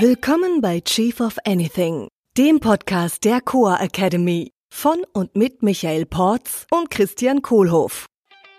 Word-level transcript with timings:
Willkommen 0.00 0.60
bei 0.60 0.80
Chief 0.80 1.20
of 1.20 1.36
Anything, 1.44 2.08
dem 2.36 2.58
Podcast 2.58 3.24
der 3.24 3.40
Coa 3.40 3.76
Academy 3.80 4.50
von 4.68 5.04
und 5.12 5.36
mit 5.36 5.62
Michael 5.62 6.04
Porz 6.04 6.66
und 6.72 6.90
Christian 6.90 7.42
Kohlhoff. 7.42 8.06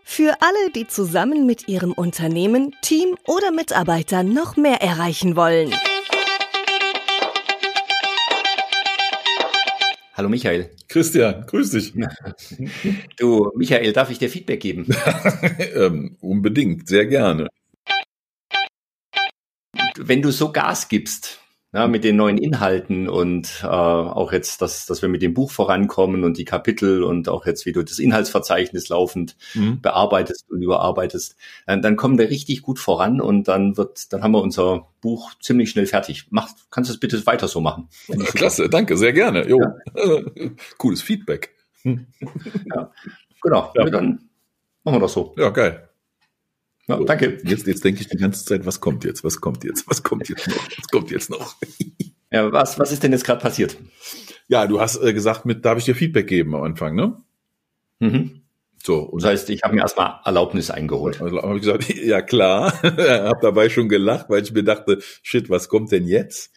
Für 0.05 0.37
alle, 0.39 0.71
die 0.73 0.87
zusammen 0.87 1.45
mit 1.45 1.67
ihrem 1.67 1.91
Unternehmen, 1.91 2.73
Team 2.81 3.17
oder 3.27 3.51
Mitarbeitern 3.51 4.33
noch 4.33 4.55
mehr 4.55 4.81
erreichen 4.81 5.35
wollen. 5.35 5.73
Hallo 10.13 10.29
Michael. 10.29 10.69
Christian, 10.87 11.45
grüß 11.47 11.71
dich. 11.71 11.93
Du, 13.17 13.51
Michael, 13.55 13.91
darf 13.91 14.09
ich 14.09 14.19
dir 14.19 14.29
Feedback 14.29 14.61
geben? 14.61 14.87
ähm, 15.75 16.15
unbedingt, 16.21 16.87
sehr 16.87 17.05
gerne. 17.07 17.49
Wenn 19.97 20.21
du 20.21 20.31
so 20.31 20.51
Gas 20.51 20.87
gibst, 20.87 21.39
ja, 21.75 21.89
mit 21.89 22.05
den 22.05 22.15
neuen 22.15 22.37
Inhalten 22.37 23.09
und 23.09 23.59
äh, 23.61 23.67
auch 23.67 24.31
jetzt, 24.31 24.61
dass, 24.61 24.85
dass 24.85 25.01
wir 25.01 25.09
mit 25.09 25.21
dem 25.21 25.33
Buch 25.33 25.51
vorankommen 25.51 26.23
und 26.23 26.37
die 26.37 26.45
Kapitel 26.45 27.03
und 27.03 27.27
auch 27.27 27.45
jetzt, 27.45 27.65
wie 27.65 27.73
du 27.73 27.83
das 27.83 27.99
Inhaltsverzeichnis 27.99 28.87
laufend 28.87 29.35
mhm. 29.53 29.81
bearbeitest 29.81 30.49
und 30.49 30.61
überarbeitest, 30.61 31.35
dann, 31.67 31.81
dann 31.81 31.97
kommen 31.97 32.17
wir 32.17 32.29
richtig 32.29 32.61
gut 32.61 32.79
voran 32.79 33.19
und 33.19 33.49
dann 33.49 33.75
wird, 33.75 34.13
dann 34.13 34.23
haben 34.23 34.31
wir 34.31 34.41
unser 34.41 34.87
Buch 35.01 35.33
ziemlich 35.41 35.69
schnell 35.69 35.85
fertig. 35.85 36.27
Mach, 36.29 36.47
kannst 36.71 36.89
du 36.89 36.93
es 36.93 36.99
bitte 37.01 37.25
weiter 37.25 37.49
so 37.49 37.59
machen? 37.59 37.89
Klasse, 38.35 38.69
danke, 38.69 38.95
sehr 38.95 39.11
gerne. 39.11 39.45
Jo. 39.45 39.59
Ja. 39.59 40.21
Cooles 40.77 41.01
Feedback. 41.01 41.55
ja, 41.83 42.91
genau. 43.41 43.73
Ja. 43.75 43.89
Dann 43.89 44.29
machen 44.85 44.95
wir 44.95 45.01
das 45.01 45.13
so. 45.13 45.35
Ja, 45.37 45.49
geil. 45.49 45.89
Ja, 46.87 46.99
danke. 47.03 47.39
Jetzt, 47.43 47.65
jetzt 47.65 47.83
denke 47.83 48.01
ich 48.01 48.07
die 48.07 48.17
ganze 48.17 48.45
Zeit, 48.45 48.65
was 48.65 48.79
kommt 48.79 49.03
jetzt? 49.03 49.23
Was 49.23 49.41
kommt 49.41 49.63
jetzt? 49.63 49.89
Was 49.89 50.03
kommt 50.03 50.29
jetzt 50.29 50.47
noch? 50.47 50.67
Was 50.77 50.87
kommt 50.91 51.11
jetzt 51.11 51.29
noch? 51.29 51.55
ja, 52.31 52.51
was, 52.51 52.77
was 52.77 52.91
ist 52.91 53.03
denn 53.03 53.11
jetzt 53.11 53.25
gerade 53.25 53.41
passiert? 53.41 53.77
Ja, 54.47 54.67
du 54.67 54.79
hast 54.79 55.01
äh, 55.01 55.13
gesagt, 55.13 55.45
mit 55.45 55.65
darf 55.65 55.79
ich 55.79 55.85
dir 55.85 55.95
Feedback 55.95 56.27
geben 56.27 56.55
am 56.55 56.61
Anfang, 56.61 56.95
ne? 56.95 57.17
Mhm. 57.99 58.41
So, 58.83 58.99
und 58.99 59.23
das 59.23 59.31
heißt, 59.31 59.49
ich 59.49 59.63
habe 59.63 59.73
mir 59.73 59.81
erstmal 59.81 60.19
Erlaubnis 60.25 60.69
eingeholt. 60.69 61.19
Also 61.19 61.41
habe 61.41 61.55
ich 61.55 61.63
gesagt, 61.63 61.89
ja 62.03 62.21
klar, 62.21 62.71
habe 62.83 63.39
dabei 63.41 63.69
schon 63.69 63.89
gelacht, 63.89 64.29
weil 64.29 64.43
ich 64.43 64.53
mir 64.53 64.63
dachte, 64.63 64.99
shit, 65.23 65.49
was 65.49 65.69
kommt 65.69 65.91
denn 65.91 66.05
jetzt? 66.05 66.53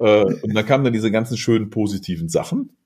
Äh, 0.00 0.24
und 0.24 0.52
dann 0.52 0.66
kamen 0.66 0.82
dann 0.82 0.92
diese 0.92 1.12
ganzen 1.12 1.36
schönen 1.36 1.70
positiven 1.70 2.28
Sachen. 2.28 2.76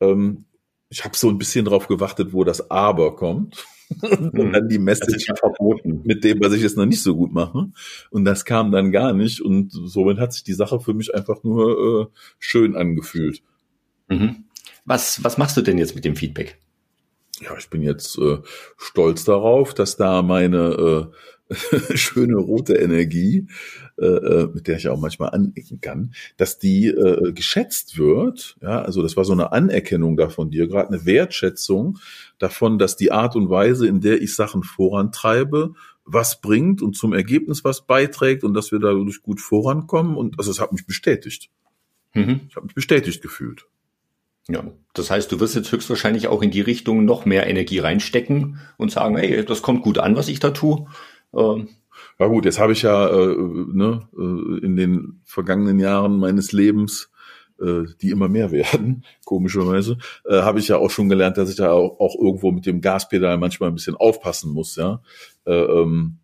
Ähm, 0.00 0.46
ich 0.92 1.04
habe 1.04 1.16
so 1.16 1.30
ein 1.30 1.38
bisschen 1.38 1.64
drauf 1.64 1.88
gewartet, 1.88 2.32
wo 2.32 2.44
das 2.44 2.70
Aber 2.70 3.16
kommt. 3.16 3.66
und 4.02 4.32
hm. 4.32 4.52
dann 4.52 4.68
die 4.68 4.78
Message 4.78 5.26
verboten 5.38 6.00
mit 6.04 6.24
dem, 6.24 6.40
was 6.40 6.54
ich 6.54 6.62
jetzt 6.62 6.76
noch 6.76 6.86
nicht 6.86 7.02
so 7.02 7.14
gut 7.14 7.32
mache. 7.32 7.70
Und 8.10 8.24
das 8.24 8.44
kam 8.44 8.72
dann 8.72 8.90
gar 8.90 9.12
nicht. 9.12 9.40
Und 9.40 9.70
somit 9.70 10.18
hat 10.18 10.32
sich 10.32 10.44
die 10.44 10.54
Sache 10.54 10.80
für 10.80 10.94
mich 10.94 11.14
einfach 11.14 11.42
nur 11.42 12.10
äh, 12.10 12.18
schön 12.38 12.76
angefühlt. 12.76 13.42
Mhm. 14.08 14.44
Was, 14.84 15.22
was 15.24 15.38
machst 15.38 15.56
du 15.56 15.62
denn 15.62 15.78
jetzt 15.78 15.94
mit 15.94 16.04
dem 16.04 16.16
Feedback? 16.16 16.58
Ja, 17.42 17.56
ich 17.58 17.68
bin 17.70 17.82
jetzt 17.82 18.18
äh, 18.18 18.38
stolz 18.76 19.24
darauf, 19.24 19.74
dass 19.74 19.96
da 19.96 20.22
meine 20.22 21.10
äh, 21.50 21.96
schöne 21.96 22.36
rote 22.36 22.74
Energie, 22.74 23.48
äh, 23.98 24.06
äh, 24.06 24.48
mit 24.52 24.68
der 24.68 24.76
ich 24.76 24.88
auch 24.88 25.00
manchmal 25.00 25.30
anecken 25.30 25.80
kann, 25.80 26.14
dass 26.36 26.58
die 26.58 26.86
äh, 26.86 27.32
geschätzt 27.32 27.98
wird. 27.98 28.56
Ja, 28.62 28.82
also 28.82 29.02
das 29.02 29.16
war 29.16 29.24
so 29.24 29.32
eine 29.32 29.52
Anerkennung 29.52 30.16
da 30.16 30.28
von 30.28 30.50
dir, 30.50 30.68
gerade 30.68 30.88
eine 30.88 31.04
Wertschätzung 31.04 31.98
davon, 32.38 32.78
dass 32.78 32.96
die 32.96 33.12
Art 33.12 33.34
und 33.34 33.50
Weise, 33.50 33.86
in 33.86 34.00
der 34.00 34.22
ich 34.22 34.36
Sachen 34.36 34.62
vorantreibe, 34.62 35.74
was 36.04 36.40
bringt 36.40 36.82
und 36.82 36.96
zum 36.96 37.12
Ergebnis 37.12 37.64
was 37.64 37.86
beiträgt 37.86 38.44
und 38.44 38.54
dass 38.54 38.72
wir 38.72 38.78
dadurch 38.78 39.22
gut 39.22 39.40
vorankommen. 39.40 40.16
Und 40.16 40.38
also 40.38 40.50
es 40.50 40.60
hat 40.60 40.72
mich 40.72 40.86
bestätigt. 40.86 41.50
Mhm. 42.14 42.42
Ich 42.48 42.56
habe 42.56 42.66
mich 42.66 42.74
bestätigt 42.74 43.22
gefühlt. 43.22 43.66
Ja, 44.48 44.64
das 44.94 45.10
heißt, 45.10 45.30
du 45.30 45.40
wirst 45.40 45.54
jetzt 45.54 45.70
höchstwahrscheinlich 45.70 46.26
auch 46.28 46.42
in 46.42 46.50
die 46.50 46.60
Richtung 46.60 47.04
noch 47.04 47.24
mehr 47.24 47.46
Energie 47.46 47.78
reinstecken 47.78 48.58
und 48.76 48.90
sagen, 48.90 49.16
hey, 49.16 49.44
das 49.44 49.62
kommt 49.62 49.82
gut 49.82 49.98
an, 49.98 50.16
was 50.16 50.28
ich 50.28 50.40
da 50.40 50.50
tue. 50.50 50.86
Ähm, 51.34 51.68
ja 52.18 52.26
gut, 52.26 52.44
jetzt 52.44 52.58
habe 52.58 52.72
ich 52.72 52.82
ja 52.82 53.08
äh, 53.08 53.36
ne, 53.36 54.08
äh, 54.16 54.64
in 54.64 54.76
den 54.76 55.20
vergangenen 55.24 55.78
Jahren 55.78 56.18
meines 56.18 56.52
Lebens, 56.52 57.10
äh, 57.60 57.84
die 58.00 58.10
immer 58.10 58.28
mehr 58.28 58.50
werden, 58.50 59.04
komischerweise, 59.24 59.98
äh, 60.24 60.42
habe 60.42 60.58
ich 60.58 60.68
ja 60.68 60.76
auch 60.76 60.90
schon 60.90 61.08
gelernt, 61.08 61.38
dass 61.38 61.50
ich 61.50 61.56
da 61.56 61.72
auch, 61.72 62.00
auch 62.00 62.16
irgendwo 62.16 62.50
mit 62.50 62.66
dem 62.66 62.80
Gaspedal 62.80 63.38
manchmal 63.38 63.70
ein 63.70 63.74
bisschen 63.74 63.96
aufpassen 63.96 64.52
muss, 64.52 64.76
ja. 64.76 65.02
Äh, 65.46 65.52
ähm, 65.52 66.18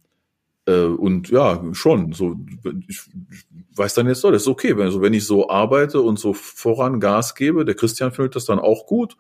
äh, 0.69 0.85
und 0.85 1.31
ja, 1.31 1.63
schon. 1.73 2.13
So, 2.13 2.37
ich, 2.89 3.01
ich 3.31 3.45
weiß 3.77 3.95
dann 3.95 4.07
jetzt, 4.07 4.21
so, 4.21 4.31
das 4.31 4.43
ist 4.43 4.49
okay. 4.49 4.75
Also 4.81 5.03
wenn 5.03 5.15
ich 5.15 5.25
so 5.27 5.49
arbeite 5.49 6.01
und 6.01 6.19
so 6.19 6.33
voran 6.35 7.01
Gas 7.01 7.35
gebe, 7.35 7.65
der 7.65 7.75
Christian 7.75 8.13
findet 8.13 8.37
das 8.37 8.45
dann 8.45 8.59
auch 8.59 8.87
gut 8.87 9.17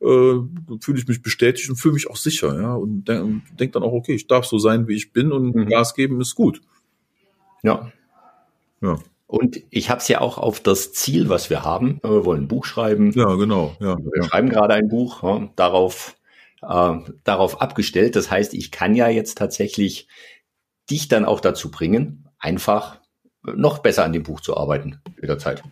äh, 0.00 0.34
fühle 0.80 0.98
ich 0.98 1.06
mich 1.06 1.22
bestätigt 1.22 1.70
und 1.70 1.76
fühle 1.76 1.94
mich 1.94 2.10
auch 2.10 2.16
sicher, 2.16 2.60
ja, 2.60 2.74
und 2.74 3.04
denke 3.04 3.42
denk 3.58 3.72
dann 3.72 3.82
auch, 3.82 3.92
okay, 3.92 4.14
ich 4.14 4.26
darf 4.26 4.44
so 4.44 4.58
sein, 4.58 4.88
wie 4.88 4.96
ich 4.96 5.12
bin 5.12 5.32
und 5.32 5.54
mhm. 5.54 5.68
Gas 5.68 5.94
geben 5.94 6.20
ist 6.20 6.34
gut. 6.34 6.60
Ja. 7.62 7.90
Ja. 8.82 8.98
Und 9.26 9.62
ich 9.70 9.88
habe 9.90 10.00
es 10.00 10.08
ja 10.08 10.20
auch 10.20 10.36
auf 10.36 10.60
das 10.60 10.92
Ziel, 10.92 11.28
was 11.28 11.48
wir 11.48 11.64
haben. 11.64 11.98
Wir 12.02 12.24
wollen 12.24 12.42
ein 12.42 12.48
Buch 12.48 12.66
schreiben. 12.66 13.12
Ja, 13.12 13.34
genau. 13.34 13.74
Ja, 13.80 13.96
wir 13.96 14.22
ja. 14.22 14.24
schreiben 14.24 14.50
gerade 14.50 14.74
ein 14.74 14.88
Buch, 14.88 15.22
ja, 15.22 15.48
darauf, 15.56 16.16
äh, 16.62 16.98
darauf 17.24 17.62
abgestellt. 17.62 18.16
Das 18.16 18.30
heißt, 18.30 18.52
ich 18.52 18.70
kann 18.70 18.94
ja 18.94 19.08
jetzt 19.08 19.38
tatsächlich 19.38 20.06
dich 20.90 21.08
dann 21.08 21.24
auch 21.24 21.40
dazu 21.40 21.70
bringen, 21.70 22.28
einfach 22.38 23.00
noch 23.42 23.78
besser 23.78 24.04
an 24.04 24.12
dem 24.12 24.22
Buch 24.22 24.40
zu 24.40 24.56
arbeiten 24.56 25.00
mit 25.20 25.28
der 25.28 25.38
Zeit. 25.38 25.62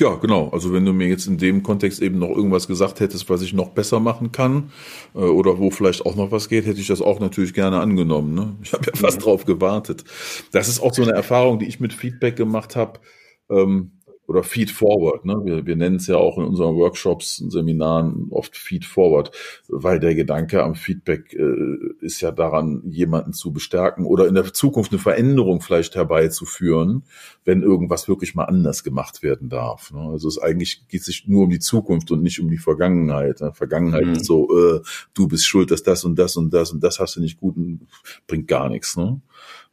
Ja, 0.00 0.14
genau. 0.14 0.48
Also 0.50 0.72
wenn 0.72 0.84
du 0.84 0.92
mir 0.92 1.08
jetzt 1.08 1.26
in 1.26 1.38
dem 1.38 1.62
Kontext 1.64 2.00
eben 2.00 2.18
noch 2.18 2.28
irgendwas 2.28 2.68
gesagt 2.68 3.00
hättest, 3.00 3.28
was 3.28 3.42
ich 3.42 3.52
noch 3.52 3.70
besser 3.70 3.98
machen 3.98 4.30
kann 4.30 4.70
äh, 5.14 5.18
oder 5.18 5.58
wo 5.58 5.70
vielleicht 5.70 6.06
auch 6.06 6.14
noch 6.14 6.30
was 6.30 6.48
geht, 6.48 6.66
hätte 6.66 6.80
ich 6.80 6.86
das 6.86 7.02
auch 7.02 7.18
natürlich 7.18 7.52
gerne 7.52 7.80
angenommen. 7.80 8.32
Ne? 8.34 8.56
Ich 8.62 8.72
habe 8.72 8.84
ja 8.86 8.92
fast 8.94 9.18
mhm. 9.18 9.22
drauf 9.22 9.44
gewartet. 9.44 10.04
Das 10.52 10.68
ist 10.68 10.80
auch 10.80 10.94
so 10.94 11.02
eine 11.02 11.12
Erfahrung, 11.12 11.58
die 11.58 11.66
ich 11.66 11.80
mit 11.80 11.92
Feedback 11.92 12.36
gemacht 12.36 12.76
habe. 12.76 13.00
Ähm, 13.50 13.97
oder 14.28 14.42
Feed 14.42 14.70
Forward. 14.70 15.24
Ne? 15.24 15.40
Wir, 15.42 15.66
wir 15.66 15.74
nennen 15.74 15.96
es 15.96 16.06
ja 16.06 16.16
auch 16.16 16.36
in 16.36 16.44
unseren 16.44 16.76
Workshops, 16.76 17.36
Seminaren 17.36 18.28
oft 18.30 18.58
Feed 18.58 18.84
Forward, 18.84 19.32
weil 19.68 19.98
der 20.00 20.14
Gedanke 20.14 20.62
am 20.62 20.74
Feedback 20.74 21.32
äh, 21.32 22.04
ist 22.04 22.20
ja 22.20 22.30
daran, 22.30 22.82
jemanden 22.84 23.32
zu 23.32 23.52
bestärken 23.52 24.04
oder 24.04 24.28
in 24.28 24.34
der 24.34 24.52
Zukunft 24.52 24.92
eine 24.92 25.00
Veränderung 25.00 25.62
vielleicht 25.62 25.96
herbeizuführen, 25.96 27.04
wenn 27.46 27.62
irgendwas 27.62 28.06
wirklich 28.06 28.34
mal 28.34 28.44
anders 28.44 28.84
gemacht 28.84 29.22
werden 29.22 29.48
darf. 29.48 29.92
Ne? 29.92 30.00
Also 30.00 30.28
es 30.28 30.38
eigentlich 30.38 30.86
geht 30.88 31.04
sich 31.04 31.26
nur 31.26 31.44
um 31.44 31.50
die 31.50 31.58
Zukunft 31.58 32.10
und 32.10 32.22
nicht 32.22 32.38
um 32.38 32.50
die 32.50 32.58
Vergangenheit. 32.58 33.40
Ne? 33.40 33.54
Vergangenheit 33.54 34.04
mhm. 34.04 34.12
ist 34.12 34.26
so, 34.26 34.50
äh, 34.54 34.80
du 35.14 35.26
bist 35.26 35.46
schuld, 35.46 35.70
dass 35.70 35.82
das 35.82 36.04
und 36.04 36.18
das 36.18 36.36
und 36.36 36.52
das 36.52 36.70
und 36.70 36.84
das 36.84 37.00
hast 37.00 37.16
du 37.16 37.20
nicht 37.22 37.40
gut 37.40 37.56
und 37.56 37.86
bringt 38.26 38.46
gar 38.46 38.68
nichts. 38.68 38.94
Ne? 38.98 39.22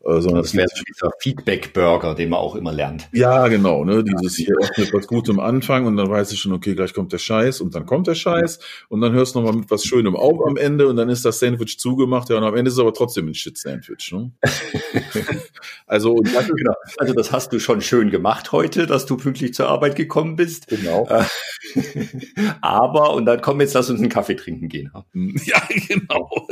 Äh, 0.06 0.22
sondern 0.22 0.44
das 0.44 0.54
wäre 0.54 0.68
dieser 0.88 1.10
Feedback-Burger, 1.20 2.14
den 2.14 2.30
man 2.30 2.40
auch 2.40 2.56
immer 2.56 2.72
lernt. 2.72 3.10
Ja, 3.12 3.48
genau. 3.48 3.84
Ne? 3.84 4.04
Dieses 4.04 4.36
hier 4.36 4.56
oft 4.62 4.78
mit 4.78 4.94
was 4.94 5.08
Gutem 5.08 5.40
Anfang 5.40 5.88
und 5.88 5.98
dann 5.98 6.10
weiß 6.10 6.32
ich 6.32 6.40
schon, 6.40 6.54
okay, 6.54 6.76
gleich 6.76 6.94
kommt 6.94 7.12
der 7.12 7.18
Scheiß 7.18 7.60
und 7.60 7.74
dann 7.74 7.88
kommt 7.88 8.06
der 8.06 8.14
Scheiß 8.14 8.60
und 8.90 9.02
dann 9.02 9.14
hörst 9.14 9.34
du 9.34 9.40
nochmal 9.40 9.60
mit 9.60 9.72
was 9.72 9.84
Schönem 9.84 10.16
auf 10.16 10.46
am 10.46 10.58
Ende 10.58 10.88
und 10.88 10.98
dann 10.98 11.10
ist 11.10 11.26
das 11.26 11.40
Sandwich 11.40 11.80
zugemacht, 11.80 12.30
ja, 12.30 12.38
und 12.38 12.44
am 12.44 12.56
Ende 12.56 12.70
ist 12.70 12.76
es 12.76 12.80
aber 12.80 12.94
trotzdem 12.94 13.28
ein 13.28 13.34
Shit-Sandwich. 13.34 14.12
Ne? 14.12 14.32
also, 15.88 16.20
das, 16.22 16.48
genau. 16.50 16.74
also 16.98 17.14
das 17.16 17.32
hast 17.32 17.52
du 17.52 17.60
schon 17.60 17.82
schön 17.82 18.12
gemacht 18.12 18.52
heute, 18.52 18.86
dass 18.86 19.08
du 19.08 19.18
pünktlich 19.18 19.56
zur 19.56 19.70
Arbeit 19.70 19.96
gekommen 19.96 20.36
bist. 20.36 20.68
Genau. 20.68 21.08
Äh, 21.10 21.24
aber, 22.62 23.14
und 23.16 23.26
dann 23.26 23.42
komm, 23.42 23.60
jetzt 23.60 23.74
lass 23.74 23.90
uns 23.90 24.00
einen 24.00 24.10
Kaffee 24.10 24.36
trinken 24.36 24.70
gehen. 24.70 24.92
Ja, 25.46 25.62
genau. 25.88 26.48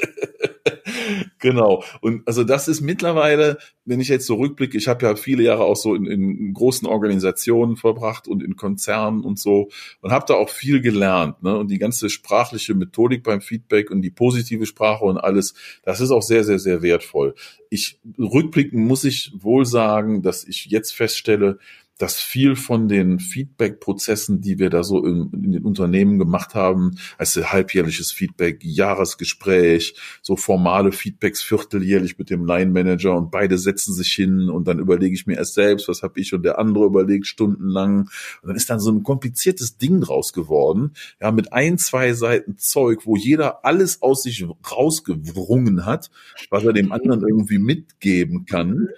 genau. 1.39 1.83
Und 2.01 2.27
also 2.27 2.43
das 2.43 2.67
ist 2.67 2.81
mittlerweile, 2.81 3.57
wenn 3.85 3.99
ich 3.99 4.07
jetzt 4.07 4.25
so 4.25 4.35
rückblicke, 4.35 4.77
ich 4.77 4.87
habe 4.87 5.05
ja 5.05 5.15
viele 5.15 5.43
Jahre 5.43 5.63
auch 5.63 5.75
so 5.75 5.95
in, 5.95 6.05
in 6.05 6.53
großen 6.53 6.87
Organisationen 6.87 7.75
verbracht 7.75 8.27
und 8.27 8.43
in 8.43 8.55
Konzernen 8.55 9.23
und 9.23 9.39
so 9.39 9.69
und 10.01 10.11
habe 10.11 10.25
da 10.27 10.35
auch 10.35 10.49
viel 10.49 10.81
gelernt. 10.81 11.43
Ne? 11.43 11.57
Und 11.57 11.69
die 11.69 11.79
ganze 11.79 12.09
sprachliche 12.09 12.75
Methodik 12.75 13.23
beim 13.23 13.41
Feedback 13.41 13.91
und 13.91 14.01
die 14.01 14.11
positive 14.11 14.65
Sprache 14.65 15.05
und 15.05 15.17
alles, 15.17 15.53
das 15.83 16.01
ist 16.01 16.11
auch 16.11 16.21
sehr, 16.21 16.43
sehr, 16.43 16.59
sehr 16.59 16.81
wertvoll. 16.81 17.35
Ich 17.69 17.99
rückblicken 18.17 18.85
muss 18.85 19.03
ich 19.03 19.33
wohl 19.35 19.65
sagen, 19.65 20.21
dass 20.21 20.43
ich 20.43 20.65
jetzt 20.65 20.91
feststelle, 20.91 21.57
dass 21.97 22.15
viel 22.15 22.55
von 22.55 22.87
den 22.87 23.19
Feedback-Prozessen, 23.19 24.41
die 24.41 24.57
wir 24.57 24.69
da 24.69 24.83
so 24.83 25.05
in, 25.05 25.29
in, 25.31 25.51
den 25.51 25.63
Unternehmen 25.63 26.17
gemacht 26.17 26.55
haben, 26.55 26.97
also 27.17 27.45
halbjährliches 27.45 28.11
Feedback, 28.11 28.59
Jahresgespräch, 28.63 29.95
so 30.21 30.35
formale 30.35 30.91
Feedbacks 30.91 31.43
vierteljährlich 31.43 32.17
mit 32.17 32.29
dem 32.29 32.45
Line-Manager 32.45 33.15
und 33.15 33.29
beide 33.31 33.57
setzen 33.57 33.93
sich 33.93 34.11
hin 34.11 34.49
und 34.49 34.67
dann 34.67 34.79
überlege 34.79 35.13
ich 35.13 35.27
mir 35.27 35.37
erst 35.37 35.53
selbst, 35.53 35.87
was 35.87 36.01
habe 36.01 36.19
ich 36.19 36.33
und 36.33 36.43
der 36.43 36.57
andere 36.57 36.85
überlegt 36.85 37.27
stundenlang. 37.27 38.09
Und 38.41 38.47
dann 38.47 38.55
ist 38.55 38.69
dann 38.69 38.79
so 38.79 38.91
ein 38.91 39.03
kompliziertes 39.03 39.77
Ding 39.77 40.01
draus 40.01 40.33
geworden, 40.33 40.93
ja, 41.21 41.31
mit 41.31 41.53
ein, 41.53 41.77
zwei 41.77 42.13
Seiten 42.13 42.57
Zeug, 42.57 43.05
wo 43.05 43.15
jeder 43.15 43.65
alles 43.65 44.01
aus 44.01 44.23
sich 44.23 44.45
rausgewrungen 44.69 45.85
hat, 45.85 46.09
was 46.49 46.63
er 46.63 46.73
dem 46.73 46.91
anderen 46.91 47.21
irgendwie 47.21 47.59
mitgeben 47.59 48.45
kann. 48.45 48.89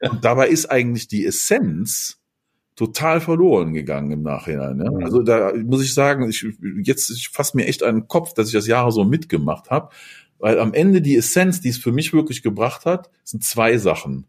Und 0.00 0.24
dabei 0.24 0.48
ist 0.48 0.66
eigentlich 0.66 1.08
die 1.08 1.24
Essenz, 1.24 2.21
total 2.76 3.20
verloren 3.20 3.72
gegangen 3.72 4.10
im 4.10 4.22
Nachhinein. 4.22 4.78
Mhm. 4.78 5.04
Also 5.04 5.22
da 5.22 5.52
muss 5.54 5.84
ich 5.84 5.94
sagen, 5.94 6.28
ich, 6.28 6.46
jetzt 6.82 7.10
ich 7.10 7.28
fasse 7.28 7.56
mir 7.56 7.66
echt 7.66 7.82
einen 7.82 8.08
Kopf, 8.08 8.34
dass 8.34 8.48
ich 8.48 8.54
das 8.54 8.66
Jahre 8.66 8.92
so 8.92 9.04
mitgemacht 9.04 9.70
habe, 9.70 9.90
weil 10.38 10.58
am 10.58 10.74
Ende 10.74 11.02
die 11.02 11.16
Essenz, 11.16 11.60
die 11.60 11.68
es 11.68 11.78
für 11.78 11.92
mich 11.92 12.12
wirklich 12.12 12.42
gebracht 12.42 12.84
hat, 12.84 13.10
sind 13.24 13.44
zwei 13.44 13.76
Sachen. 13.78 14.26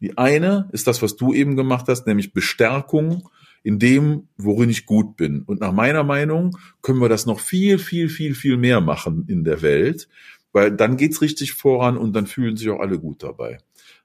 Die 0.00 0.18
eine 0.18 0.68
ist 0.72 0.86
das, 0.86 1.00
was 1.02 1.16
du 1.16 1.32
eben 1.32 1.56
gemacht 1.56 1.86
hast, 1.88 2.06
nämlich 2.06 2.32
Bestärkung 2.32 3.28
in 3.62 3.78
dem, 3.78 4.28
worin 4.36 4.70
ich 4.70 4.86
gut 4.86 5.16
bin. 5.16 5.42
Und 5.42 5.60
nach 5.60 5.72
meiner 5.72 6.02
Meinung 6.02 6.58
können 6.82 7.00
wir 7.00 7.08
das 7.08 7.26
noch 7.26 7.40
viel, 7.40 7.78
viel, 7.78 8.08
viel, 8.08 8.34
viel 8.34 8.56
mehr 8.56 8.80
machen 8.80 9.24
in 9.28 9.44
der 9.44 9.62
Welt, 9.62 10.08
weil 10.52 10.72
dann 10.72 10.96
geht's 10.96 11.22
richtig 11.22 11.52
voran 11.52 11.96
und 11.96 12.14
dann 12.14 12.26
fühlen 12.26 12.56
sich 12.56 12.68
auch 12.70 12.80
alle 12.80 12.98
gut 12.98 13.22
dabei. 13.22 13.58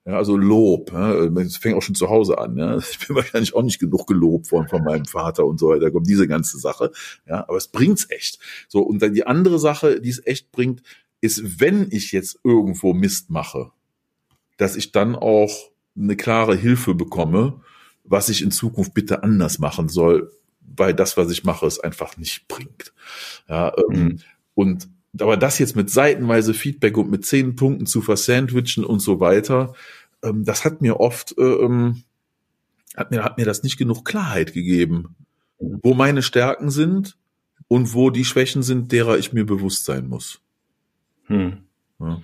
Ja, 0.08 0.14
also 0.14 0.38
Lob, 0.38 0.94
ja, 0.94 1.26
das 1.28 1.58
fängt 1.58 1.76
auch 1.76 1.82
schon 1.82 1.94
zu 1.94 2.10
Hause 2.10 2.38
an. 2.38 2.58
Ja. 2.58 2.78
Ich 2.92 3.06
bin 3.06 3.18
wahrscheinlich 3.18 3.54
auch 3.54 3.62
nicht 3.62 3.78
genug 3.78 4.08
gelobt 4.08 4.50
worden 4.54 4.70
von 4.70 4.82
meinem 4.82 5.04
Vater 5.04 5.46
und 5.46 5.60
so 5.60 5.68
weiter. 5.68 5.82
Da 5.82 5.90
kommt 5.90 6.08
diese 6.08 6.30
ganze 6.30 6.58
Sache. 6.60 6.92
Ja, 7.28 7.44
aber 7.46 7.58
es 7.58 7.68
bringt's 7.68 8.10
echt. 8.10 8.40
So 8.70 8.80
und 8.84 9.02
dann 9.02 9.14
die 9.14 9.28
andere 9.28 9.60
Sache, 9.60 10.00
die 10.00 10.10
es 10.10 10.26
echt 10.26 10.54
bringt, 10.54 10.82
ist, 11.20 11.60
wenn 11.60 11.92
ich 11.92 12.14
jetzt 12.14 12.40
irgendwo 12.46 12.94
Mist 12.94 13.30
mache, 13.30 13.72
dass 14.56 14.78
ich 14.78 14.94
dann 14.94 15.14
auch 15.14 15.72
eine 15.98 16.16
klare 16.16 16.56
Hilfe 16.56 16.96
bekomme, 16.96 17.60
was 18.06 18.30
ich 18.30 18.42
in 18.42 18.52
Zukunft 18.52 18.94
bitte 18.94 19.24
anders 19.24 19.60
machen 19.60 19.90
soll, 19.90 20.32
weil 20.62 20.94
das, 20.94 21.18
was 21.18 21.30
ich 21.32 21.44
mache, 21.44 21.66
es 21.66 21.82
einfach 21.82 22.16
nicht 22.16 22.48
bringt. 22.48 22.94
Ja, 23.50 23.74
ähm, 23.92 24.04
mhm. 24.04 24.20
und 24.54 24.90
aber 25.20 25.38
das 25.38 25.60
jetzt 25.60 25.76
mit 25.76 25.90
seitenweise 25.90 26.54
Feedback 26.54 26.98
und 26.98 27.10
mit 27.10 27.26
zehn 27.26 27.56
Punkten 27.56 27.86
zu 27.86 28.02
versandwichen 28.02 28.84
und 28.84 29.00
so 29.00 29.20
weiter, 29.20 29.74
ähm, 30.24 30.44
das 30.46 30.66
hat 30.66 30.82
mir 30.82 31.00
oft, 31.00 31.38
äh, 31.38 31.42
ähm, 31.42 32.04
hat 32.96 33.12
mir, 33.12 33.24
hat 33.24 33.38
mir 33.38 33.46
das 33.46 33.64
nicht 33.64 33.78
genug 33.78 34.06
Klarheit 34.06 34.54
gegeben, 34.54 35.16
wo 35.60 35.94
meine 35.94 36.22
Stärken 36.22 36.70
sind 36.70 37.18
und 37.68 37.94
wo 37.94 38.10
die 38.10 38.26
Schwächen 38.26 38.64
sind, 38.64 38.92
derer 38.92 39.18
ich 39.18 39.34
mir 39.34 39.46
bewusst 39.46 39.86
sein 39.86 40.08
muss. 40.08 40.42
Hm. 41.26 41.64
Ja. 42.00 42.22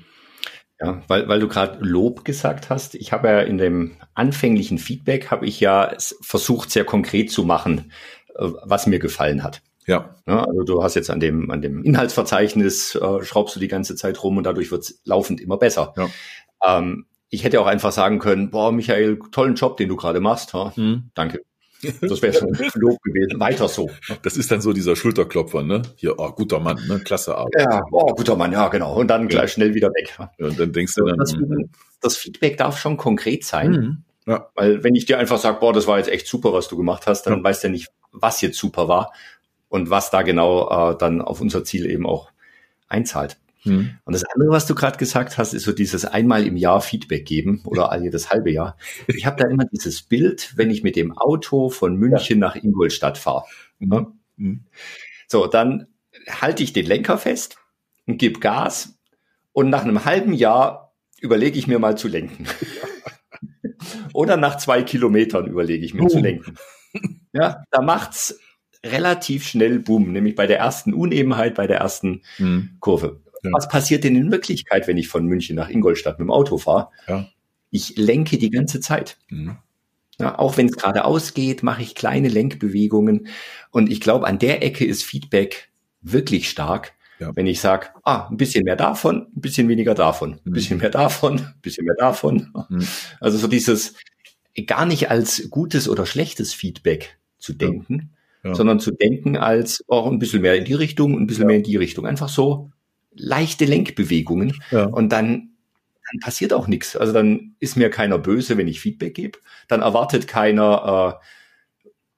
Ja, 0.83 1.01
weil, 1.07 1.29
weil 1.29 1.39
du 1.39 1.47
gerade 1.47 1.79
Lob 1.81 2.25
gesagt 2.25 2.69
hast. 2.69 2.95
Ich 2.95 3.13
habe 3.13 3.29
ja 3.29 3.39
in 3.41 3.57
dem 3.57 3.95
anfänglichen 4.15 4.77
Feedback 4.77 5.31
habe 5.31 5.45
ich 5.45 5.61
ja 5.61 5.95
versucht, 6.19 6.71
sehr 6.71 6.83
konkret 6.83 7.31
zu 7.31 7.45
machen, 7.45 7.91
äh, 8.35 8.49
was 8.63 8.85
mir 8.85 8.99
gefallen 8.99 9.43
hat. 9.43 9.61
Ja. 9.87 10.15
ja. 10.27 10.43
Also 10.43 10.63
du 10.63 10.83
hast 10.83 10.95
jetzt 10.95 11.09
an 11.09 11.19
dem, 11.19 11.51
an 11.51 11.61
dem 11.61 11.83
Inhaltsverzeichnis, 11.83 12.95
äh, 12.95 13.23
schraubst 13.23 13.55
du 13.55 13.59
die 13.59 13.67
ganze 13.67 13.95
Zeit 13.95 14.23
rum 14.23 14.37
und 14.37 14.43
dadurch 14.43 14.71
wird 14.71 14.83
es 14.83 15.01
laufend 15.05 15.41
immer 15.41 15.57
besser. 15.57 15.93
Ja. 15.97 16.09
Ähm, 16.65 17.05
ich 17.29 17.43
hätte 17.43 17.59
auch 17.59 17.65
einfach 17.65 17.91
sagen 17.91 18.19
können, 18.19 18.51
boah, 18.51 18.71
Michael, 18.71 19.19
tollen 19.31 19.55
Job, 19.55 19.77
den 19.77 19.89
du 19.89 19.95
gerade 19.95 20.19
machst. 20.19 20.53
Ha? 20.53 20.71
Hm. 20.75 21.09
Danke. 21.15 21.41
Das 21.99 22.21
wäre 22.21 22.33
schon 22.33 22.49
Lob 22.75 23.01
gewesen. 23.01 23.39
Weiter 23.39 23.67
so. 23.67 23.89
Das 24.21 24.37
ist 24.37 24.51
dann 24.51 24.61
so 24.61 24.71
dieser 24.71 24.95
Schulterklopfer, 24.95 25.63
ne? 25.63 25.81
Hier, 25.95 26.17
oh, 26.17 26.31
guter 26.31 26.59
Mann, 26.59 26.79
ne? 26.87 26.99
Klasse 26.99 27.35
Arbeit. 27.35 27.65
Ja, 27.69 27.81
oh, 27.91 28.13
guter 28.13 28.35
Mann, 28.35 28.51
ja, 28.51 28.67
genau. 28.69 28.95
Und 28.95 29.07
dann 29.07 29.27
gleich 29.27 29.51
schnell 29.51 29.73
wieder 29.73 29.89
weg. 29.89 30.15
Ja, 30.17 30.47
und 30.47 30.59
dann 30.59 30.71
denkst 30.71 30.93
du 30.95 31.05
dann. 31.05 31.17
Das, 31.17 31.33
hm. 31.33 31.69
das 32.01 32.17
Feedback 32.17 32.57
darf 32.57 32.77
schon 32.77 32.97
konkret 32.97 33.43
sein. 33.43 33.71
Mhm. 33.71 33.97
Ja. 34.25 34.47
Weil 34.55 34.83
wenn 34.83 34.95
ich 34.95 35.05
dir 35.05 35.17
einfach 35.17 35.39
sage, 35.39 35.59
boah, 35.59 35.73
das 35.73 35.87
war 35.87 35.97
jetzt 35.97 36.09
echt 36.09 36.27
super, 36.27 36.53
was 36.53 36.69
du 36.69 36.77
gemacht 36.77 37.07
hast, 37.07 37.23
dann 37.23 37.39
ja. 37.39 37.43
weißt 37.43 37.63
du 37.63 37.67
ja 37.67 37.71
nicht, 37.71 37.89
was 38.11 38.41
jetzt 38.41 38.57
super 38.57 38.87
war 38.87 39.11
und 39.73 39.89
was 39.89 40.11
da 40.11 40.21
genau 40.21 40.91
äh, 40.91 40.97
dann 40.99 41.19
auf 41.19 41.41
unser 41.41 41.63
Ziel 41.63 41.89
eben 41.89 42.05
auch 42.05 42.29
einzahlt. 42.89 43.39
Hm. 43.63 43.97
Und 44.05 44.13
das 44.13 44.23
andere, 44.23 44.51
was 44.51 44.67
du 44.67 44.75
gerade 44.75 44.99
gesagt 44.99 45.39
hast, 45.39 45.55
ist 45.55 45.63
so 45.63 45.71
dieses 45.71 46.05
einmal 46.05 46.45
im 46.45 46.57
Jahr 46.57 46.79
Feedback 46.79 47.25
geben 47.25 47.63
oder 47.65 47.91
all 47.91 48.03
jedes 48.03 48.29
halbe 48.29 48.51
Jahr. 48.51 48.77
Ich 49.07 49.25
habe 49.25 49.41
da 49.41 49.49
immer 49.49 49.65
dieses 49.65 50.03
Bild, 50.03 50.53
wenn 50.57 50.69
ich 50.69 50.83
mit 50.83 50.95
dem 50.95 51.17
Auto 51.17 51.69
von 51.69 51.95
München 51.95 52.39
ja. 52.39 52.47
nach 52.47 52.55
Ingolstadt 52.55 53.17
fahre. 53.17 53.45
Mhm. 53.79 54.19
Mhm. 54.37 54.65
So, 55.27 55.47
dann 55.47 55.87
halte 56.29 56.61
ich 56.61 56.73
den 56.73 56.85
Lenker 56.85 57.17
fest 57.17 57.57
und 58.05 58.19
gebe 58.19 58.39
Gas 58.39 58.99
und 59.53 59.71
nach 59.71 59.81
einem 59.81 60.05
halben 60.05 60.33
Jahr 60.33 60.93
überlege 61.19 61.57
ich 61.57 61.65
mir 61.65 61.79
mal 61.79 61.97
zu 61.97 62.07
lenken. 62.07 62.45
oder 64.13 64.37
nach 64.37 64.57
zwei 64.57 64.83
Kilometern 64.83 65.47
überlege 65.47 65.83
ich 65.83 65.95
mir 65.95 66.03
oh. 66.03 66.09
zu 66.09 66.19
lenken. 66.19 66.57
Ja, 67.31 67.63
da 67.71 67.81
macht's 67.81 68.37
relativ 68.85 69.47
schnell 69.47 69.79
Boom, 69.79 70.11
nämlich 70.11 70.35
bei 70.35 70.47
der 70.47 70.59
ersten 70.59 70.93
Unebenheit, 70.93 71.55
bei 71.55 71.67
der 71.67 71.77
ersten 71.77 72.21
mhm. 72.37 72.77
Kurve. 72.79 73.21
Ja. 73.43 73.51
Was 73.53 73.67
passiert 73.67 74.03
denn 74.03 74.15
in 74.15 74.31
Wirklichkeit, 74.31 74.87
wenn 74.87 74.97
ich 74.97 75.07
von 75.07 75.25
München 75.25 75.55
nach 75.55 75.69
Ingolstadt 75.69 76.19
mit 76.19 76.27
dem 76.27 76.31
Auto 76.31 76.57
fahre? 76.57 76.89
Ja. 77.07 77.27
Ich 77.71 77.97
lenke 77.97 78.37
die 78.37 78.49
ganze 78.49 78.79
Zeit. 78.79 79.17
Mhm. 79.29 79.57
Ja, 80.19 80.37
auch 80.37 80.57
wenn 80.57 80.67
es 80.67 80.73
geradeaus 80.73 81.33
geht, 81.33 81.63
mache 81.63 81.81
ich 81.81 81.95
kleine 81.95 82.27
Lenkbewegungen. 82.27 83.27
Und 83.71 83.91
ich 83.91 83.99
glaube, 83.99 84.27
an 84.27 84.39
der 84.39 84.63
Ecke 84.63 84.85
ist 84.85 85.03
Feedback 85.03 85.69
wirklich 86.01 86.49
stark. 86.49 86.93
Ja. 87.19 87.35
Wenn 87.35 87.47
ich 87.47 87.59
sage, 87.59 87.87
ah, 88.03 88.27
ein 88.29 88.37
bisschen 88.37 88.63
mehr 88.63 88.75
davon, 88.75 89.27
ein 89.35 89.41
bisschen 89.41 89.67
weniger 89.69 89.95
davon, 89.95 90.33
ein 90.33 90.39
mhm. 90.43 90.51
bisschen 90.53 90.79
mehr 90.79 90.89
davon, 90.89 91.39
ein 91.39 91.61
bisschen 91.61 91.85
mehr 91.85 91.95
davon. 91.97 92.53
Mhm. 92.69 92.87
Also 93.19 93.37
so 93.37 93.47
dieses 93.47 93.95
gar 94.67 94.85
nicht 94.85 95.09
als 95.09 95.49
gutes 95.49 95.89
oder 95.89 96.05
schlechtes 96.05 96.53
Feedback 96.53 97.17
zu 97.39 97.53
denken, 97.53 98.11
ja. 98.43 98.55
sondern 98.55 98.79
zu 98.79 98.91
denken 98.91 99.37
als 99.37 99.83
auch 99.87 100.07
ein 100.07 100.19
bisschen 100.19 100.41
mehr 100.41 100.55
in 100.55 100.65
die 100.65 100.73
Richtung, 100.73 101.17
ein 101.17 101.27
bisschen 101.27 101.43
ja. 101.43 101.47
mehr 101.47 101.57
in 101.57 101.63
die 101.63 101.77
Richtung. 101.77 102.05
Einfach 102.05 102.29
so 102.29 102.71
leichte 103.15 103.65
Lenkbewegungen 103.65 104.61
ja. 104.71 104.85
und 104.85 105.09
dann, 105.09 105.51
dann 106.11 106.19
passiert 106.21 106.53
auch 106.53 106.67
nichts. 106.67 106.95
Also 106.95 107.13
dann 107.13 107.55
ist 107.59 107.77
mir 107.77 107.89
keiner 107.89 108.17
böse, 108.17 108.57
wenn 108.57 108.67
ich 108.67 108.79
Feedback 108.79 109.13
gebe. 109.13 109.39
Dann 109.67 109.81
erwartet 109.81 110.27
keiner, 110.27 111.19
äh, 111.19 111.25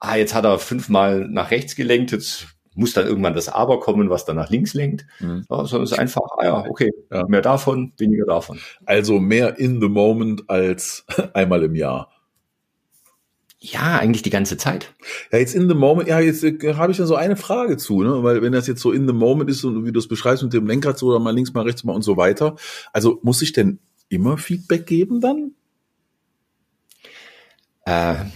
ah, 0.00 0.16
jetzt 0.16 0.34
hat 0.34 0.44
er 0.44 0.58
fünfmal 0.58 1.28
nach 1.28 1.50
rechts 1.50 1.76
gelenkt, 1.76 2.12
jetzt 2.12 2.46
muss 2.74 2.92
dann 2.92 3.06
irgendwann 3.06 3.34
das 3.34 3.48
Aber 3.48 3.80
kommen, 3.80 4.10
was 4.10 4.26
dann 4.26 4.36
nach 4.36 4.50
links 4.50 4.74
lenkt. 4.74 5.06
Mhm. 5.20 5.44
Ja, 5.48 5.64
sondern 5.64 5.84
es 5.84 5.92
ist 5.92 5.98
einfach, 5.98 6.22
ah 6.38 6.44
ja, 6.44 6.64
okay, 6.68 6.92
ja. 7.10 7.26
mehr 7.26 7.40
davon, 7.40 7.92
weniger 7.96 8.26
davon. 8.26 8.60
Also 8.84 9.18
mehr 9.18 9.58
in 9.58 9.80
the 9.80 9.88
moment 9.88 10.48
als 10.48 11.06
einmal 11.32 11.62
im 11.62 11.74
Jahr. 11.74 12.10
Ja, 13.72 13.98
eigentlich 13.98 14.22
die 14.22 14.30
ganze 14.30 14.56
Zeit. 14.56 14.94
Ja, 15.32 15.38
jetzt 15.38 15.56
in 15.56 15.68
the 15.68 15.74
moment, 15.74 16.08
ja, 16.08 16.20
jetzt 16.20 16.44
äh, 16.44 16.74
habe 16.74 16.92
ich 16.92 16.98
da 16.98 17.06
so 17.06 17.16
eine 17.16 17.34
Frage 17.34 17.76
zu, 17.76 18.02
ne? 18.02 18.22
Weil 18.22 18.40
wenn 18.40 18.52
das 18.52 18.68
jetzt 18.68 18.80
so 18.80 18.92
in 18.92 19.08
the 19.08 19.12
moment 19.12 19.50
ist 19.50 19.64
und 19.64 19.84
wie 19.84 19.90
du 19.90 19.98
es 19.98 20.06
beschreibst 20.06 20.44
mit 20.44 20.52
dem 20.52 20.68
Lenkrad 20.68 20.96
so 20.98 21.08
oder 21.08 21.18
mal 21.18 21.34
links, 21.34 21.52
mal 21.52 21.64
rechts 21.64 21.82
mal 21.82 21.92
und 21.92 22.02
so 22.02 22.16
weiter, 22.16 22.54
also 22.92 23.18
muss 23.22 23.42
ich 23.42 23.52
denn 23.52 23.80
immer 24.08 24.38
Feedback 24.38 24.86
geben 24.86 25.20
dann? 25.20 25.52
Äh, 27.84 28.26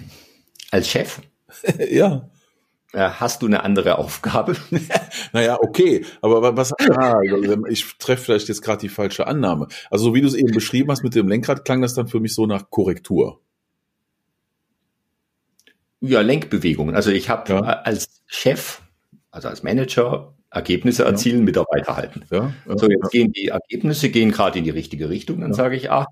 als 0.72 0.88
Chef? 0.88 1.20
ja. 1.90 2.28
Äh, 2.92 3.10
hast 3.10 3.42
du 3.42 3.46
eine 3.46 3.62
andere 3.62 3.98
Aufgabe? 3.98 4.56
naja, 5.32 5.58
okay, 5.60 6.04
aber 6.22 6.56
was, 6.56 6.72
ah, 6.72 7.20
ich 7.68 7.86
treffe 7.98 8.24
vielleicht 8.24 8.48
jetzt 8.48 8.62
gerade 8.62 8.80
die 8.80 8.88
falsche 8.88 9.28
Annahme. 9.28 9.68
Also 9.92 10.06
so 10.06 10.14
wie 10.14 10.22
du 10.22 10.26
es 10.26 10.34
eben 10.34 10.52
beschrieben 10.52 10.90
hast 10.90 11.04
mit 11.04 11.14
dem 11.14 11.28
Lenkrad, 11.28 11.64
klang 11.64 11.82
das 11.82 11.94
dann 11.94 12.08
für 12.08 12.18
mich 12.18 12.34
so 12.34 12.46
nach 12.46 12.68
Korrektur. 12.70 13.40
Ja, 16.00 16.20
Lenkbewegungen. 16.20 16.94
Also 16.94 17.10
ich 17.10 17.28
habe 17.28 17.52
ja. 17.52 17.60
als 17.60 18.22
Chef, 18.26 18.80
also 19.30 19.48
als 19.48 19.62
Manager, 19.62 20.34
Ergebnisse 20.50 21.04
erzielen, 21.04 21.40
ja. 21.40 21.44
Mitarbeiter 21.44 21.96
halten. 21.96 22.22
Ja, 22.30 22.52
so, 22.66 22.88
jetzt 22.88 23.10
gehen 23.10 23.32
die 23.32 23.48
Ergebnisse 23.48 24.10
gehen 24.10 24.32
gerade 24.32 24.58
in 24.58 24.64
die 24.64 24.70
richtige 24.70 25.08
Richtung. 25.08 25.40
Dann 25.40 25.52
sage 25.52 25.76
ich, 25.76 25.90
ah, 25.90 26.06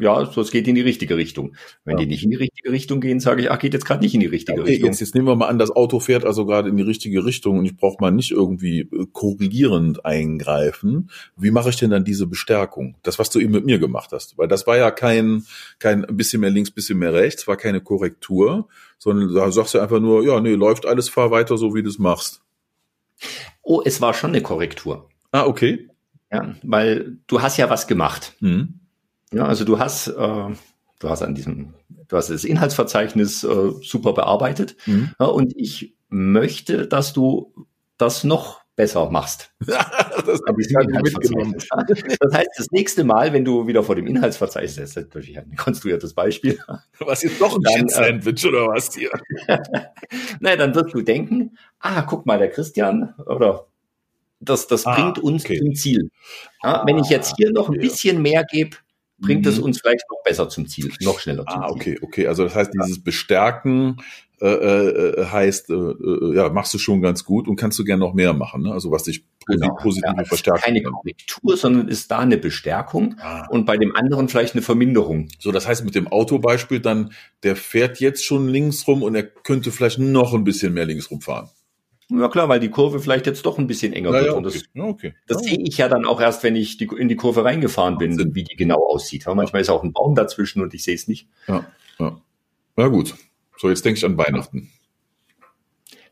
ja, 0.00 0.26
so 0.26 0.40
es 0.40 0.50
geht 0.50 0.66
in 0.66 0.74
die 0.74 0.80
richtige 0.80 1.16
Richtung. 1.16 1.54
Wenn 1.84 1.96
die 1.96 2.06
nicht 2.06 2.24
in 2.24 2.30
die 2.30 2.36
richtige 2.36 2.72
Richtung 2.72 3.00
gehen, 3.00 3.20
sage 3.20 3.42
ich, 3.42 3.50
ach, 3.50 3.58
geht 3.58 3.74
jetzt 3.74 3.84
gerade 3.84 4.02
nicht 4.02 4.14
in 4.14 4.20
die 4.20 4.26
richtige 4.26 4.60
okay, 4.60 4.72
Richtung. 4.72 4.90
Jetzt, 4.90 5.00
jetzt 5.00 5.14
nehmen 5.14 5.26
wir 5.26 5.36
mal 5.36 5.48
an, 5.48 5.58
das 5.58 5.70
Auto 5.70 6.00
fährt 6.00 6.24
also 6.24 6.46
gerade 6.46 6.68
in 6.68 6.76
die 6.76 6.82
richtige 6.82 7.24
Richtung 7.24 7.58
und 7.58 7.64
ich 7.64 7.76
brauche 7.76 7.98
mal 8.00 8.10
nicht 8.10 8.30
irgendwie 8.30 8.80
äh, 8.80 9.06
korrigierend 9.12 10.04
eingreifen. 10.04 11.10
Wie 11.36 11.50
mache 11.50 11.70
ich 11.70 11.76
denn 11.76 11.90
dann 11.90 12.04
diese 12.04 12.26
Bestärkung? 12.26 12.96
Das, 13.02 13.18
was 13.18 13.30
du 13.30 13.40
eben 13.40 13.52
mit 13.52 13.66
mir 13.66 13.78
gemacht 13.78 14.10
hast. 14.12 14.38
Weil 14.38 14.48
das 14.48 14.66
war 14.66 14.76
ja 14.76 14.90
kein, 14.90 15.44
kein 15.78 16.04
ein 16.04 16.16
bisschen 16.16 16.40
mehr 16.40 16.50
links, 16.50 16.70
bisschen 16.70 16.98
mehr 16.98 17.12
rechts, 17.12 17.46
war 17.46 17.56
keine 17.56 17.80
Korrektur, 17.80 18.68
sondern 19.04 19.34
da 19.34 19.52
sagst 19.52 19.74
du 19.74 19.80
einfach 19.80 20.00
nur, 20.00 20.24
ja, 20.24 20.40
nee, 20.40 20.54
läuft 20.54 20.86
alles, 20.86 21.10
fahr 21.10 21.30
weiter 21.30 21.58
so, 21.58 21.74
wie 21.74 21.82
du 21.82 21.90
es 21.90 21.98
machst. 21.98 22.40
Oh, 23.62 23.82
es 23.84 24.00
war 24.00 24.14
schon 24.14 24.30
eine 24.30 24.40
Korrektur. 24.40 25.10
Ah, 25.30 25.44
okay. 25.44 25.90
Ja, 26.32 26.54
weil 26.62 27.18
du 27.26 27.42
hast 27.42 27.58
ja 27.58 27.68
was 27.68 27.86
gemacht. 27.86 28.32
Mhm. 28.40 28.80
Ja, 29.30 29.44
also 29.44 29.66
du 29.66 29.78
hast, 29.78 30.08
äh, 30.08 30.12
du 30.14 31.08
hast 31.08 31.20
an 31.20 31.34
diesem, 31.34 31.74
du 32.08 32.16
hast 32.16 32.30
das 32.30 32.44
Inhaltsverzeichnis 32.44 33.44
äh, 33.44 33.72
super 33.82 34.14
bearbeitet. 34.14 34.74
Mhm. 34.86 35.10
Ja, 35.20 35.26
und 35.26 35.54
ich 35.54 35.94
möchte, 36.08 36.86
dass 36.86 37.12
du 37.12 37.52
das 37.98 38.24
noch 38.24 38.62
besser 38.76 39.10
machst. 39.10 39.52
das 39.60 40.40
habe 40.48 40.60
ich 40.60 40.68
mitgenommen. 40.70 41.54
Das 41.56 42.34
heißt, 42.34 42.50
das 42.56 42.70
nächste 42.70 43.04
Mal, 43.04 43.32
wenn 43.32 43.44
du 43.44 43.66
wieder 43.66 43.82
vor 43.82 43.94
dem 43.94 44.06
Inhaltsverzeichnis, 44.06 44.76
das 44.76 44.90
ist 44.90 44.96
natürlich 44.96 45.38
ein 45.38 45.54
konstruiertes 45.56 46.14
Beispiel. 46.14 46.58
Was 46.98 47.22
jetzt 47.22 47.40
doch 47.40 47.56
ein 47.56 47.86
äh, 47.86 47.88
Sandwich 47.88 48.44
oder 48.46 48.66
was 48.66 48.94
hier? 48.94 49.10
naja, 50.40 50.56
dann 50.56 50.74
wirst 50.74 50.94
du 50.94 51.02
denken, 51.02 51.56
ah, 51.80 52.02
guck 52.02 52.26
mal, 52.26 52.38
der 52.38 52.50
Christian 52.50 53.14
oder 53.26 53.66
das, 54.40 54.66
das 54.66 54.86
ah, 54.86 54.94
bringt 54.94 55.18
uns 55.18 55.44
okay. 55.44 55.58
zum 55.58 55.74
Ziel. 55.74 56.10
Ja, 56.62 56.82
wenn 56.86 56.98
ich 56.98 57.08
jetzt 57.08 57.34
hier 57.36 57.52
noch 57.52 57.68
ein 57.68 57.78
bisschen 57.78 58.20
mehr 58.20 58.44
gebe, 58.44 58.76
bringt 59.18 59.46
es 59.46 59.58
mhm. 59.58 59.64
uns 59.64 59.80
vielleicht 59.80 60.04
noch 60.10 60.22
besser 60.24 60.48
zum 60.48 60.66
Ziel, 60.66 60.92
noch 61.00 61.20
schneller 61.20 61.44
zum 61.46 61.62
ah, 61.62 61.68
Ziel. 61.68 61.74
Okay, 61.74 61.98
okay. 62.02 62.26
Also 62.26 62.44
das 62.44 62.54
heißt, 62.54 62.72
dieses 62.74 63.02
Bestärken 63.02 63.98
äh, 64.40 64.46
äh, 64.48 65.24
heißt, 65.26 65.70
äh, 65.70 65.74
äh, 65.74 66.36
ja, 66.36 66.48
machst 66.48 66.74
du 66.74 66.78
schon 66.78 67.00
ganz 67.00 67.24
gut 67.24 67.46
und 67.46 67.56
kannst 67.56 67.78
du 67.78 67.84
gern 67.84 68.00
noch 68.00 68.14
mehr 68.14 68.34
machen. 68.34 68.62
Ne? 68.62 68.72
Also 68.72 68.90
was 68.90 69.04
dich 69.04 69.24
genau. 69.46 69.74
positiv 69.76 70.10
ja, 70.16 70.24
verstärkt. 70.24 70.64
Keine 70.64 70.82
Korrektur, 70.82 71.56
sondern 71.56 71.88
ist 71.88 72.10
da 72.10 72.18
eine 72.18 72.36
Bestärkung 72.36 73.14
ah. 73.20 73.46
und 73.48 73.64
bei 73.64 73.76
dem 73.76 73.94
anderen 73.94 74.28
vielleicht 74.28 74.54
eine 74.54 74.62
Verminderung. 74.62 75.28
So, 75.38 75.52
das 75.52 75.68
heißt 75.68 75.84
mit 75.84 75.94
dem 75.94 76.08
Autobeispiel 76.08 76.80
dann, 76.80 77.12
der 77.42 77.54
fährt 77.54 78.00
jetzt 78.00 78.24
schon 78.24 78.48
links 78.48 78.86
rum 78.88 79.02
und 79.02 79.14
er 79.14 79.22
könnte 79.22 79.70
vielleicht 79.70 80.00
noch 80.00 80.34
ein 80.34 80.44
bisschen 80.44 80.74
mehr 80.74 80.84
links 80.84 81.10
rumfahren. 81.10 81.48
Ja 82.10 82.28
klar, 82.28 82.48
weil 82.48 82.60
die 82.60 82.70
Kurve 82.70 83.00
vielleicht 83.00 83.26
jetzt 83.26 83.46
doch 83.46 83.58
ein 83.58 83.66
bisschen 83.66 83.92
enger 83.92 84.10
ja, 84.10 84.14
wird. 84.14 84.26
Ja, 84.26 84.32
okay. 84.32 84.38
Und 84.38 84.44
das, 84.44 84.62
ja, 84.74 84.84
okay. 84.84 85.14
das 85.26 85.42
sehe 85.42 85.58
ich 85.58 85.78
ja 85.78 85.88
dann 85.88 86.04
auch 86.04 86.20
erst, 86.20 86.42
wenn 86.42 86.54
ich 86.54 86.76
die, 86.76 86.84
in 86.84 87.08
die 87.08 87.16
Kurve 87.16 87.44
reingefahren 87.44 87.98
bin, 87.98 88.12
Wahnsinn. 88.12 88.34
wie 88.34 88.44
die 88.44 88.56
genau 88.56 88.86
aussieht. 88.86 89.24
Ja, 89.24 89.34
manchmal 89.34 89.62
ist 89.62 89.70
auch 89.70 89.82
ein 89.82 89.92
Baum 89.92 90.14
dazwischen 90.14 90.62
und 90.62 90.74
ich 90.74 90.84
sehe 90.84 90.94
es 90.94 91.08
nicht. 91.08 91.28
Ja, 91.48 91.66
ja. 91.98 92.20
ja 92.76 92.86
gut. 92.88 93.14
So, 93.56 93.68
jetzt 93.68 93.84
denke 93.84 93.98
ich 93.98 94.04
an 94.04 94.18
Weihnachten. 94.18 94.70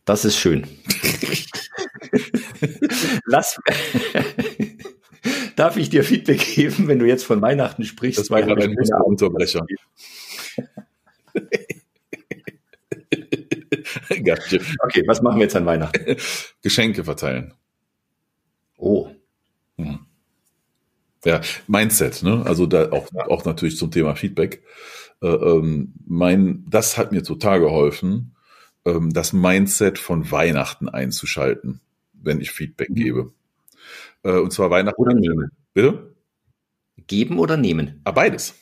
Das 0.05 0.25
ist 0.25 0.37
schön. 0.37 0.67
Lass. 3.27 3.61
Darf 5.57 5.77
ich 5.77 5.91
dir 5.91 6.03
Feedback 6.03 6.41
geben, 6.55 6.89
wenn 6.89 6.99
du 6.99 7.07
jetzt 7.07 7.25
von 7.25 7.41
Weihnachten 7.43 7.85
sprichst? 7.85 8.19
Das 8.19 8.31
war 8.31 8.43
gerade 8.43 8.63
ein 8.65 8.77
Unterbrecher. 9.05 9.65
okay, 14.11 15.03
was 15.07 15.23
machen 15.23 15.37
wir 15.37 15.45
jetzt 15.45 15.57
an 15.57 15.67
Weihnachten? 15.67 16.17
Geschenke 16.63 17.05
verteilen. 17.05 17.55
Oh. 18.77 19.11
Hm. 19.77 20.01
Ja, 21.25 21.41
Mindset, 21.69 22.23
ne? 22.23 22.43
Also 22.45 22.67
da 22.67 22.91
auch, 22.91 23.07
ja. 23.13 23.27
auch 23.29 23.45
natürlich 23.45 23.77
zum 23.77 23.91
Thema 23.91 24.17
Feedback. 24.17 24.63
Äh, 25.23 25.29
ähm, 25.29 25.95
mein, 26.07 26.65
das 26.69 26.99
hat 26.99 27.13
mir 27.13 27.23
total 27.23 27.61
geholfen, 27.61 28.35
ähm, 28.85 29.13
das 29.13 29.33
Mindset 29.33 29.99
von 29.99 30.31
Weihnachten 30.31 30.89
einzuschalten, 30.89 31.81
wenn 32.13 32.41
ich 32.41 32.51
Feedback 32.51 32.91
mhm. 32.91 32.95
gebe. 32.95 33.33
Äh, 34.25 34.39
und 34.39 34.53
zwar 34.53 34.71
Weihnachten. 34.71 35.01
Oder 35.01 35.15
nehmen. 35.15 35.51
Bitte? 35.75 36.15
Geben 37.07 37.39
oder 37.39 37.57
nehmen? 37.57 38.01
Ah, 38.05 38.11
beides. 38.11 38.55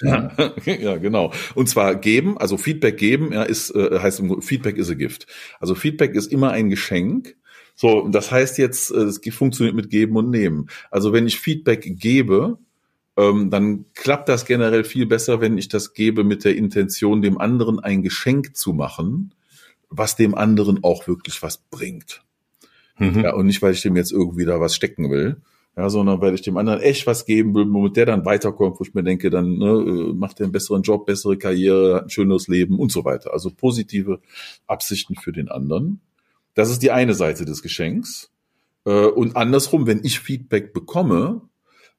Ja. 0.00 0.30
ja, 0.64 0.96
genau. 0.96 1.32
Und 1.54 1.68
zwar 1.68 1.94
geben, 1.96 2.38
also 2.38 2.56
Feedback 2.56 2.98
geben, 2.98 3.32
ja, 3.32 3.42
ist 3.42 3.70
äh, 3.70 3.98
heißt 3.98 4.22
Feedback 4.40 4.76
is 4.76 4.90
a 4.90 4.94
gift. 4.94 5.26
Also 5.60 5.74
Feedback 5.74 6.14
ist 6.14 6.32
immer 6.32 6.50
ein 6.50 6.70
Geschenk. 6.70 7.36
So, 7.74 8.08
das 8.08 8.30
heißt 8.30 8.58
jetzt, 8.58 8.90
äh, 8.90 9.04
es 9.04 9.20
funktioniert 9.30 9.76
mit 9.76 9.90
geben 9.90 10.16
und 10.16 10.30
nehmen. 10.30 10.68
Also 10.90 11.12
wenn 11.12 11.26
ich 11.26 11.40
Feedback 11.40 11.86
gebe, 11.98 12.58
ähm, 13.16 13.50
dann 13.50 13.86
klappt 13.94 14.28
das 14.28 14.44
generell 14.44 14.84
viel 14.84 15.06
besser, 15.06 15.40
wenn 15.40 15.58
ich 15.58 15.68
das 15.68 15.94
gebe 15.94 16.24
mit 16.24 16.44
der 16.44 16.56
Intention, 16.56 17.22
dem 17.22 17.38
anderen 17.38 17.80
ein 17.80 18.02
Geschenk 18.02 18.56
zu 18.56 18.72
machen, 18.72 19.34
was 19.88 20.16
dem 20.16 20.34
anderen 20.34 20.84
auch 20.84 21.06
wirklich 21.06 21.42
was 21.42 21.58
bringt. 21.58 22.22
Mhm. 22.98 23.20
Ja, 23.20 23.34
und 23.34 23.46
nicht, 23.46 23.62
weil 23.62 23.72
ich 23.72 23.82
dem 23.82 23.96
jetzt 23.96 24.12
irgendwie 24.12 24.44
da 24.44 24.60
was 24.60 24.74
stecken 24.74 25.10
will, 25.10 25.36
ja, 25.76 25.90
sondern 25.90 26.22
weil 26.22 26.34
ich 26.34 26.42
dem 26.42 26.56
anderen 26.56 26.80
echt 26.80 27.06
was 27.06 27.26
geben 27.26 27.54
will, 27.54 27.66
womit 27.70 27.96
der 27.96 28.06
dann 28.06 28.24
weiterkommt, 28.24 28.80
wo 28.80 28.84
ich 28.84 28.94
mir 28.94 29.02
denke, 29.02 29.28
dann 29.28 29.58
ne, 29.58 29.66
äh, 29.66 30.12
macht 30.14 30.40
er 30.40 30.44
einen 30.44 30.52
besseren 30.52 30.82
Job, 30.82 31.04
bessere 31.04 31.36
Karriere, 31.36 32.02
ein 32.02 32.10
schöneres 32.10 32.48
Leben 32.48 32.78
und 32.78 32.90
so 32.90 33.04
weiter. 33.04 33.32
Also 33.34 33.50
positive 33.50 34.20
Absichten 34.66 35.16
für 35.16 35.32
den 35.32 35.50
anderen. 35.50 36.00
Das 36.54 36.70
ist 36.70 36.82
die 36.82 36.90
eine 36.90 37.12
Seite 37.12 37.44
des 37.44 37.62
Geschenks. 37.62 38.30
Äh, 38.86 39.06
und 39.06 39.36
andersrum, 39.36 39.86
wenn 39.86 40.02
ich 40.02 40.18
Feedback 40.20 40.72
bekomme, 40.72 41.42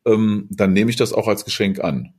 ähm, 0.05 0.47
dann 0.49 0.73
nehme 0.73 0.89
ich 0.89 0.95
das 0.95 1.13
auch 1.13 1.27
als 1.27 1.45
Geschenk 1.45 1.79
an. 1.79 2.13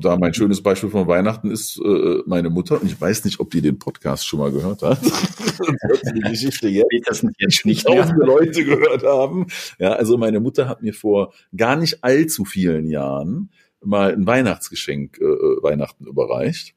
Da 0.00 0.16
mein 0.16 0.34
schönes 0.34 0.62
Beispiel 0.62 0.90
von 0.90 1.06
Weihnachten 1.06 1.50
ist 1.50 1.78
äh, 1.78 2.22
meine 2.26 2.50
Mutter, 2.50 2.80
und 2.80 2.86
ich 2.86 3.00
weiß 3.00 3.24
nicht, 3.24 3.38
ob 3.38 3.50
die 3.50 3.60
den 3.60 3.78
Podcast 3.78 4.26
schon 4.26 4.40
mal 4.40 4.50
gehört 4.50 4.82
hat. 4.82 4.98
die 6.14 6.20
Geschichte 6.20 6.68
jetzt, 6.68 6.86
das 7.06 7.26
jetzt 7.38 7.64
nicht 7.64 7.86
tausende 7.86 8.26
Leute 8.26 8.64
gehört 8.64 9.04
haben. 9.04 9.46
Ja, 9.78 9.92
also 9.92 10.18
meine 10.18 10.40
Mutter 10.40 10.68
hat 10.68 10.82
mir 10.82 10.94
vor 10.94 11.32
gar 11.56 11.76
nicht 11.76 12.02
allzu 12.02 12.44
vielen 12.44 12.88
Jahren 12.88 13.50
mal 13.84 14.12
ein 14.12 14.26
Weihnachtsgeschenk 14.26 15.18
äh, 15.18 15.24
Weihnachten 15.62 16.06
überreicht. 16.06 16.74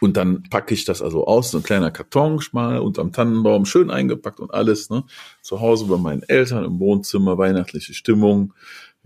Und 0.00 0.16
dann 0.16 0.42
packe 0.44 0.74
ich 0.74 0.84
das 0.84 1.00
also 1.00 1.26
aus, 1.26 1.50
so 1.50 1.58
ein 1.58 1.64
kleiner 1.64 1.90
Karton 1.90 2.40
mal 2.52 2.78
unterm 2.80 3.12
Tannenbaum, 3.12 3.64
schön 3.64 3.90
eingepackt 3.90 4.40
und 4.40 4.52
alles, 4.52 4.90
ne? 4.90 5.04
Zu 5.42 5.60
Hause 5.60 5.86
bei 5.86 5.96
meinen 5.96 6.22
Eltern 6.22 6.64
im 6.64 6.78
Wohnzimmer, 6.78 7.38
weihnachtliche 7.38 7.94
Stimmung 7.94 8.52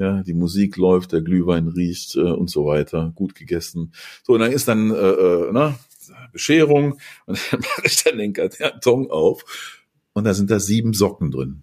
ja, 0.00 0.22
die 0.22 0.32
Musik 0.32 0.78
läuft, 0.78 1.12
der 1.12 1.20
Glühwein 1.20 1.68
riecht 1.68 2.16
äh, 2.16 2.20
und 2.20 2.48
so 2.48 2.64
weiter, 2.64 3.12
gut 3.14 3.34
gegessen. 3.34 3.92
So, 4.22 4.32
und 4.32 4.40
dann 4.40 4.50
ist 4.50 4.66
dann 4.66 4.90
äh, 4.90 4.94
äh, 4.94 5.50
na, 5.52 5.78
Bescherung 6.32 6.98
und 7.26 7.38
dann 7.52 7.60
mache 7.60 7.82
ich 7.84 8.02
dann 8.02 8.16
den 8.16 8.32
Karton 8.32 9.10
auf 9.10 9.44
und 10.14 10.24
da 10.24 10.32
sind 10.32 10.50
da 10.50 10.58
sieben 10.58 10.94
Socken 10.94 11.30
drin. 11.30 11.62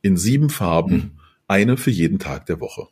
In 0.00 0.16
sieben 0.16 0.48
Farben, 0.48 0.92
hm. 0.92 1.10
eine 1.46 1.76
für 1.76 1.90
jeden 1.90 2.18
Tag 2.18 2.46
der 2.46 2.58
Woche. 2.60 2.88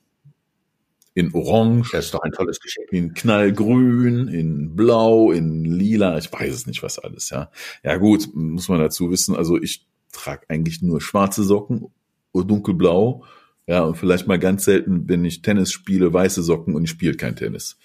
In 1.14 1.35
Orange. 1.35 1.90
Das 1.93 2.05
ist 2.05 2.14
doch 2.14 2.21
ein 2.21 2.31
tolles 2.31 2.61
Geschenk. 2.61 2.93
In 2.93 3.14
Knallgrün, 3.14 4.29
in 4.29 4.76
Blau, 4.76 5.33
in 5.33 5.64
Lila, 5.64 6.19
ich 6.19 6.33
weiß 6.33 6.55
es 6.55 6.67
nicht, 6.67 6.83
was 6.83 6.99
alles, 6.99 7.31
ja. 7.31 7.50
Ja 7.83 7.97
gut, 7.97 8.29
muss 8.35 8.69
man 8.69 8.79
dazu 8.79 9.11
wissen, 9.11 9.35
also 9.35 9.57
ich 9.57 9.87
trage 10.12 10.45
eigentlich 10.49 10.83
nur 10.83 11.00
schwarze 11.00 11.43
Socken, 11.43 11.87
dunkelblau 12.33 13.25
ja, 13.71 13.85
und 13.85 13.97
vielleicht 13.97 14.27
mal 14.27 14.41
ganz 14.41 14.65
selten, 14.65 15.09
wenn 15.09 15.25
ich 15.25 15.43
Tennis 15.43 15.71
spiele, 15.71 16.12
weiße 16.12 16.43
Socken 16.43 16.75
und 16.75 16.83
ich 16.83 16.91
spiele 16.91 17.15
kein 17.15 17.37
Tennis. 17.37 17.79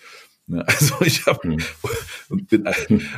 Ja, 0.48 0.62
also 0.66 0.96
ich 1.02 1.28
habe 1.28 1.48
hm. 1.48 1.58
und, 2.30 2.50
bin, 2.50 2.68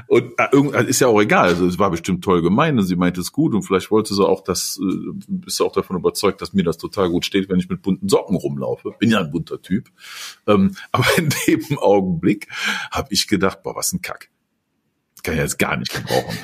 und 0.10 0.74
äh, 0.74 0.86
ist 0.90 1.00
ja 1.00 1.08
auch 1.08 1.22
egal. 1.22 1.48
Also 1.48 1.66
es 1.66 1.80
war 1.80 1.90
bestimmt 1.92 2.26
toll 2.26 2.42
gemeint 2.42 2.78
und 2.78 2.86
sie 2.86 2.98
meinte 2.98 3.22
es 3.22 3.32
gut 3.32 3.54
und 3.54 3.64
vielleicht 3.64 3.90
wollte 3.90 4.14
sie 4.14 4.28
auch 4.28 4.44
das, 4.44 4.78
äh, 4.82 5.46
ist 5.46 5.62
auch 5.62 5.72
davon 5.72 5.96
überzeugt, 5.96 6.42
dass 6.42 6.52
mir 6.52 6.66
das 6.66 6.78
total 6.78 7.10
gut 7.10 7.26
steht, 7.26 7.48
wenn 7.48 7.60
ich 7.60 7.70
mit 7.70 7.82
bunten 7.82 8.10
Socken 8.10 8.36
rumlaufe. 8.36 8.92
Bin 9.00 9.12
ja 9.12 9.22
ein 9.22 9.32
bunter 9.32 9.62
Typ. 9.62 9.90
Ähm, 10.46 10.76
aber 10.92 11.08
in 11.18 11.30
dem 11.48 11.80
Augenblick 11.80 12.50
habe 12.92 13.08
ich 13.12 13.28
gedacht, 13.28 13.64
boah, 13.64 13.78
was 13.78 13.94
ein 13.94 14.02
Kack. 14.02 14.30
Kann 15.24 15.36
ich 15.36 15.40
jetzt 15.40 15.60
gar 15.60 15.78
nicht 15.78 15.94
gebrauchen. 15.94 16.38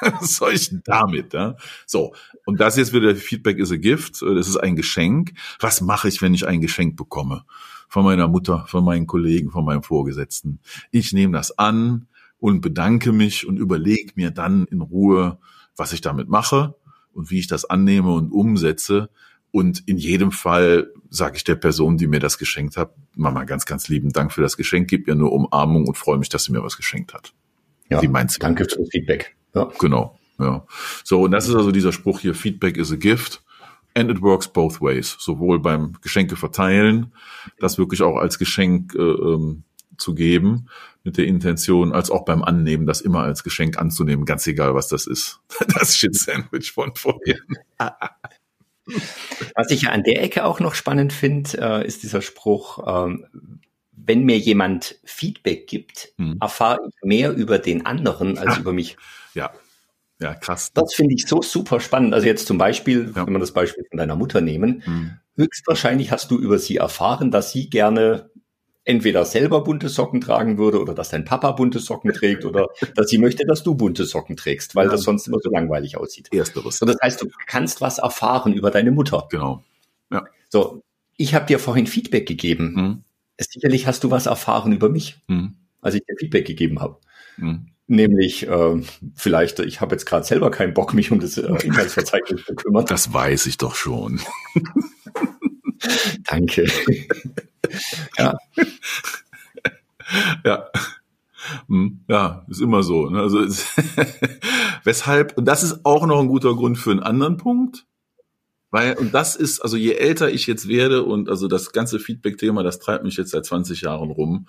Denn 0.70 0.82
damit? 0.84 1.32
Ja? 1.32 1.56
So, 1.86 2.14
und 2.44 2.60
das 2.60 2.76
jetzt 2.76 2.92
wieder 2.92 3.14
Feedback 3.16 3.58
is 3.58 3.72
a 3.72 3.76
gift. 3.76 4.22
Das 4.22 4.48
ist 4.48 4.56
ein 4.56 4.76
Geschenk. 4.76 5.32
Was 5.60 5.80
mache 5.80 6.08
ich, 6.08 6.20
wenn 6.20 6.34
ich 6.34 6.46
ein 6.46 6.60
Geschenk 6.60 6.96
bekomme? 6.96 7.44
Von 7.88 8.04
meiner 8.04 8.28
Mutter, 8.28 8.64
von 8.66 8.84
meinen 8.84 9.06
Kollegen, 9.06 9.50
von 9.50 9.64
meinem 9.64 9.82
Vorgesetzten. 9.82 10.60
Ich 10.90 11.12
nehme 11.12 11.32
das 11.32 11.58
an 11.58 12.06
und 12.38 12.60
bedanke 12.60 13.12
mich 13.12 13.46
und 13.46 13.56
überlege 13.56 14.12
mir 14.16 14.30
dann 14.30 14.64
in 14.66 14.80
Ruhe, 14.80 15.38
was 15.76 15.92
ich 15.92 16.00
damit 16.00 16.28
mache 16.28 16.74
und 17.12 17.30
wie 17.30 17.38
ich 17.38 17.46
das 17.46 17.64
annehme 17.64 18.12
und 18.12 18.32
umsetze. 18.32 19.10
Und 19.50 19.84
in 19.86 19.98
jedem 19.98 20.32
Fall 20.32 20.90
sage 21.10 21.36
ich 21.36 21.44
der 21.44 21.54
Person, 21.54 21.96
die 21.96 22.08
mir 22.08 22.18
das 22.18 22.38
geschenkt 22.38 22.76
hat, 22.76 22.92
Mama, 23.14 23.44
ganz, 23.44 23.66
ganz 23.66 23.88
lieben 23.88 24.10
Dank 24.10 24.32
für 24.32 24.42
das 24.42 24.56
Geschenk, 24.56 24.88
gib 24.88 25.06
mir 25.06 25.14
nur 25.14 25.32
Umarmung 25.32 25.86
und 25.86 25.96
freue 25.96 26.18
mich, 26.18 26.28
dass 26.28 26.44
sie 26.44 26.52
mir 26.52 26.64
was 26.64 26.76
geschenkt 26.76 27.14
hat. 27.14 27.32
Ja, 27.90 28.02
Wie 28.02 28.08
meinst? 28.08 28.42
Danke 28.42 28.64
für 28.64 28.78
das 28.78 28.88
Feedback. 28.90 29.36
Ja. 29.54 29.70
Genau. 29.78 30.18
Ja. 30.38 30.66
So, 31.04 31.22
und 31.22 31.30
das 31.30 31.48
ist 31.48 31.54
also 31.54 31.70
dieser 31.70 31.92
Spruch 31.92 32.20
hier, 32.20 32.34
Feedback 32.34 32.76
is 32.76 32.92
a 32.92 32.96
gift. 32.96 33.42
And 33.96 34.10
it 34.10 34.20
works 34.20 34.48
both 34.48 34.80
ways. 34.80 35.16
Sowohl 35.20 35.60
beim 35.60 35.92
Geschenke 36.02 36.34
verteilen, 36.34 37.12
das 37.60 37.78
wirklich 37.78 38.02
auch 38.02 38.16
als 38.16 38.40
Geschenk 38.40 38.94
äh, 38.96 38.98
ähm, 38.98 39.62
zu 39.98 40.16
geben, 40.16 40.66
mit 41.04 41.16
der 41.16 41.26
Intention, 41.26 41.92
als 41.92 42.10
auch 42.10 42.24
beim 42.24 42.42
Annehmen, 42.42 42.86
das 42.86 43.00
immer 43.00 43.22
als 43.22 43.44
Geschenk 43.44 43.78
anzunehmen, 43.78 44.24
ganz 44.24 44.46
egal, 44.46 44.74
was 44.74 44.88
das 44.88 45.06
ist. 45.06 45.40
Das 45.74 45.96
Shit-Sandwich 45.96 46.72
von 46.72 46.94
vorhin. 46.96 47.38
Was 49.56 49.70
ich 49.70 49.82
ja 49.82 49.90
an 49.90 50.02
der 50.02 50.22
Ecke 50.22 50.44
auch 50.44 50.60
noch 50.60 50.74
spannend 50.74 51.14
finde, 51.14 51.56
äh, 51.58 51.86
ist 51.86 52.02
dieser 52.02 52.20
Spruch, 52.20 52.84
ähm, 52.86 53.53
wenn 54.06 54.24
mir 54.24 54.38
jemand 54.38 54.98
Feedback 55.04 55.66
gibt, 55.66 56.12
hm. 56.18 56.38
erfahre 56.40 56.80
ich 56.86 56.94
mehr 57.02 57.32
über 57.32 57.58
den 57.58 57.86
anderen 57.86 58.38
als 58.38 58.52
Ach, 58.52 58.60
über 58.60 58.72
mich. 58.72 58.96
Ja. 59.34 59.52
Ja, 60.20 60.34
krass. 60.34 60.72
Das 60.72 60.94
finde 60.94 61.14
ich 61.14 61.26
so 61.26 61.42
super 61.42 61.80
spannend. 61.80 62.14
Also 62.14 62.26
jetzt 62.26 62.46
zum 62.46 62.56
Beispiel, 62.56 63.12
ja. 63.14 63.26
wenn 63.26 63.32
wir 63.32 63.40
das 63.40 63.52
Beispiel 63.52 63.84
von 63.88 63.98
deiner 63.98 64.16
Mutter 64.16 64.40
nehmen, 64.40 64.82
hm. 64.84 65.18
höchstwahrscheinlich 65.36 66.12
hast 66.12 66.30
du 66.30 66.38
über 66.38 66.58
sie 66.58 66.76
erfahren, 66.76 67.30
dass 67.30 67.52
sie 67.52 67.68
gerne 67.68 68.30
entweder 68.84 69.24
selber 69.24 69.64
bunte 69.64 69.88
Socken 69.88 70.20
tragen 70.20 70.58
würde 70.58 70.80
oder 70.80 70.94
dass 70.94 71.08
dein 71.08 71.24
Papa 71.24 71.52
bunte 71.52 71.78
Socken 71.78 72.12
trägt 72.12 72.44
oder 72.44 72.68
dass 72.94 73.08
sie 73.08 73.18
möchte, 73.18 73.44
dass 73.44 73.62
du 73.62 73.74
bunte 73.74 74.04
Socken 74.04 74.36
trägst, 74.36 74.74
weil 74.76 74.86
ja. 74.86 74.92
das 74.92 75.02
sonst 75.02 75.26
immer 75.26 75.38
so 75.42 75.50
langweilig 75.50 75.96
aussieht. 75.96 76.28
Ersteres. 76.32 76.78
So, 76.78 76.86
das 76.86 76.96
heißt, 77.02 77.22
du 77.22 77.28
kannst 77.46 77.80
was 77.80 77.98
erfahren 77.98 78.52
über 78.52 78.70
deine 78.70 78.92
Mutter. 78.92 79.26
Genau. 79.30 79.64
Ja. 80.12 80.24
So, 80.48 80.82
ich 81.16 81.34
habe 81.34 81.46
dir 81.46 81.58
vorhin 81.58 81.86
Feedback 81.86 82.26
gegeben. 82.26 82.74
Hm 82.76 83.03
sicherlich 83.38 83.86
hast 83.86 84.04
du 84.04 84.10
was 84.10 84.26
erfahren 84.26 84.72
über 84.72 84.88
mich, 84.88 85.22
mhm. 85.28 85.54
als 85.80 85.94
ich 85.94 86.02
dir 86.04 86.16
Feedback 86.18 86.46
gegeben 86.46 86.80
habe. 86.80 86.98
Mhm. 87.36 87.68
Nämlich, 87.86 88.48
äh, 88.48 88.82
vielleicht, 89.14 89.58
ich 89.58 89.80
habe 89.80 89.94
jetzt 89.94 90.06
gerade 90.06 90.24
selber 90.24 90.50
keinen 90.50 90.72
Bock, 90.72 90.94
mich 90.94 91.10
um 91.10 91.20
das 91.20 91.36
äh, 91.36 91.46
Inhaltsverzeichnis 91.64 92.44
zu 92.44 92.54
kümmern. 92.54 92.86
Das 92.86 93.12
weiß 93.12 93.46
ich 93.46 93.58
doch 93.58 93.74
schon. 93.74 94.20
Danke. 96.24 96.66
ja. 98.16 98.38
ja. 100.44 100.68
Hm, 101.68 102.00
ja, 102.08 102.46
ist 102.48 102.62
immer 102.62 102.82
so. 102.82 103.10
Ne? 103.10 103.20
Also 103.20 103.40
weshalb, 104.84 105.36
und 105.36 105.44
das 105.44 105.62
ist 105.62 105.84
auch 105.84 106.06
noch 106.06 106.20
ein 106.20 106.28
guter 106.28 106.54
Grund 106.54 106.78
für 106.78 106.90
einen 106.90 107.02
anderen 107.02 107.36
Punkt. 107.36 107.86
Weil, 108.74 108.94
und 108.94 109.14
das 109.14 109.36
ist, 109.36 109.60
also 109.60 109.76
je 109.76 109.92
älter 109.92 110.32
ich 110.32 110.48
jetzt 110.48 110.66
werde 110.66 111.04
und 111.04 111.28
also 111.28 111.46
das 111.46 111.70
ganze 111.70 112.00
Feedback-Thema, 112.00 112.64
das 112.64 112.80
treibt 112.80 113.04
mich 113.04 113.16
jetzt 113.16 113.30
seit 113.30 113.46
20 113.46 113.82
Jahren 113.82 114.10
rum. 114.10 114.48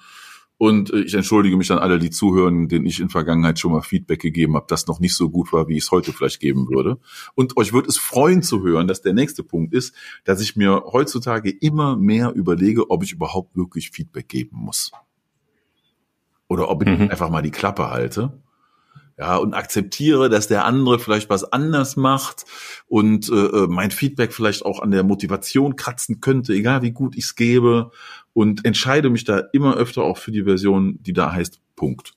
Und 0.58 0.92
äh, 0.92 1.02
ich 1.02 1.14
entschuldige 1.14 1.56
mich 1.58 1.72
an 1.72 1.78
alle, 1.78 2.00
die 2.00 2.10
zuhören, 2.10 2.68
denen 2.68 2.88
ich 2.88 3.00
in 3.00 3.10
Vergangenheit 3.10 3.60
schon 3.60 3.72
mal 3.72 3.84
Feedback 3.84 4.20
gegeben 4.20 4.56
habe, 4.56 4.66
das 4.68 4.88
noch 4.88 5.00
nicht 5.00 5.16
so 5.16 5.30
gut 5.30 5.54
war, 5.54 5.68
wie 5.68 5.78
ich 5.78 5.84
es 5.84 5.92
heute 5.92 6.12
vielleicht 6.12 6.40
geben 6.40 6.68
würde. 6.70 6.98
Und 7.36 7.56
euch 7.56 7.72
würde 7.72 7.88
es 7.88 7.98
freuen 7.98 8.42
zu 8.42 8.64
hören, 8.64 8.88
dass 8.88 9.04
der 9.04 9.14
nächste 9.14 9.44
Punkt 9.44 9.76
ist, 9.76 9.94
dass 10.24 10.42
ich 10.42 10.56
mir 10.56 10.86
heutzutage 10.92 11.52
immer 11.52 11.96
mehr 11.96 12.34
überlege, 12.34 12.90
ob 12.90 13.04
ich 13.04 13.12
überhaupt 13.12 13.56
wirklich 13.56 13.92
Feedback 13.92 14.28
geben 14.28 14.58
muss. 14.58 14.92
Oder 16.48 16.70
ob 16.70 16.82
ich 16.82 16.98
mhm. 16.98 17.12
einfach 17.12 17.30
mal 17.30 17.44
die 17.44 17.52
Klappe 17.52 17.92
halte. 17.92 18.42
Ja, 19.18 19.38
und 19.38 19.54
akzeptiere, 19.54 20.30
dass 20.30 20.50
der 20.50 20.66
andere 20.66 21.00
vielleicht 21.00 21.30
was 21.30 21.46
anders 21.46 21.96
macht 21.96 22.44
und 22.88 23.30
äh, 23.30 23.46
äh 23.46 23.68
mein 23.68 23.92
Feedback 23.92 24.34
vielleicht 24.34 24.66
auch 24.66 24.82
an 24.82 24.92
der 24.92 25.04
Motivation 25.04 25.78
kratzen 25.78 26.20
könnte, 26.20 26.54
egal 26.54 26.82
wie 26.82 26.92
gut 26.92 27.16
ich 27.16 27.24
es 27.24 27.36
gebe 27.36 27.92
und 28.34 28.66
entscheide 28.66 29.10
mich 29.10 29.24
da 29.24 29.44
immer 29.54 29.78
öfter 29.78 30.04
auch 30.04 30.18
für 30.18 30.32
die 30.32 30.44
Version, 30.44 31.00
die 31.02 31.14
da 31.14 31.32
heißt 31.32 31.62
Punkt. 31.78 32.14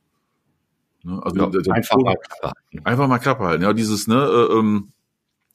Ne? 1.05 1.21
Also 1.23 1.37
ja, 1.39 1.47
der, 1.47 1.73
einfach 1.73 1.97
mal 1.97 2.17
Klappe 2.17 2.47
halten. 2.57 2.87
Einfach 2.87 3.09
mal 3.09 3.19
Klappe 3.19 3.45
halten. 3.45 3.63
Ja, 3.63 3.73
dieses, 3.73 4.09
ne, 4.09 4.17
äh, 4.17 4.59
ähm, 4.59 4.93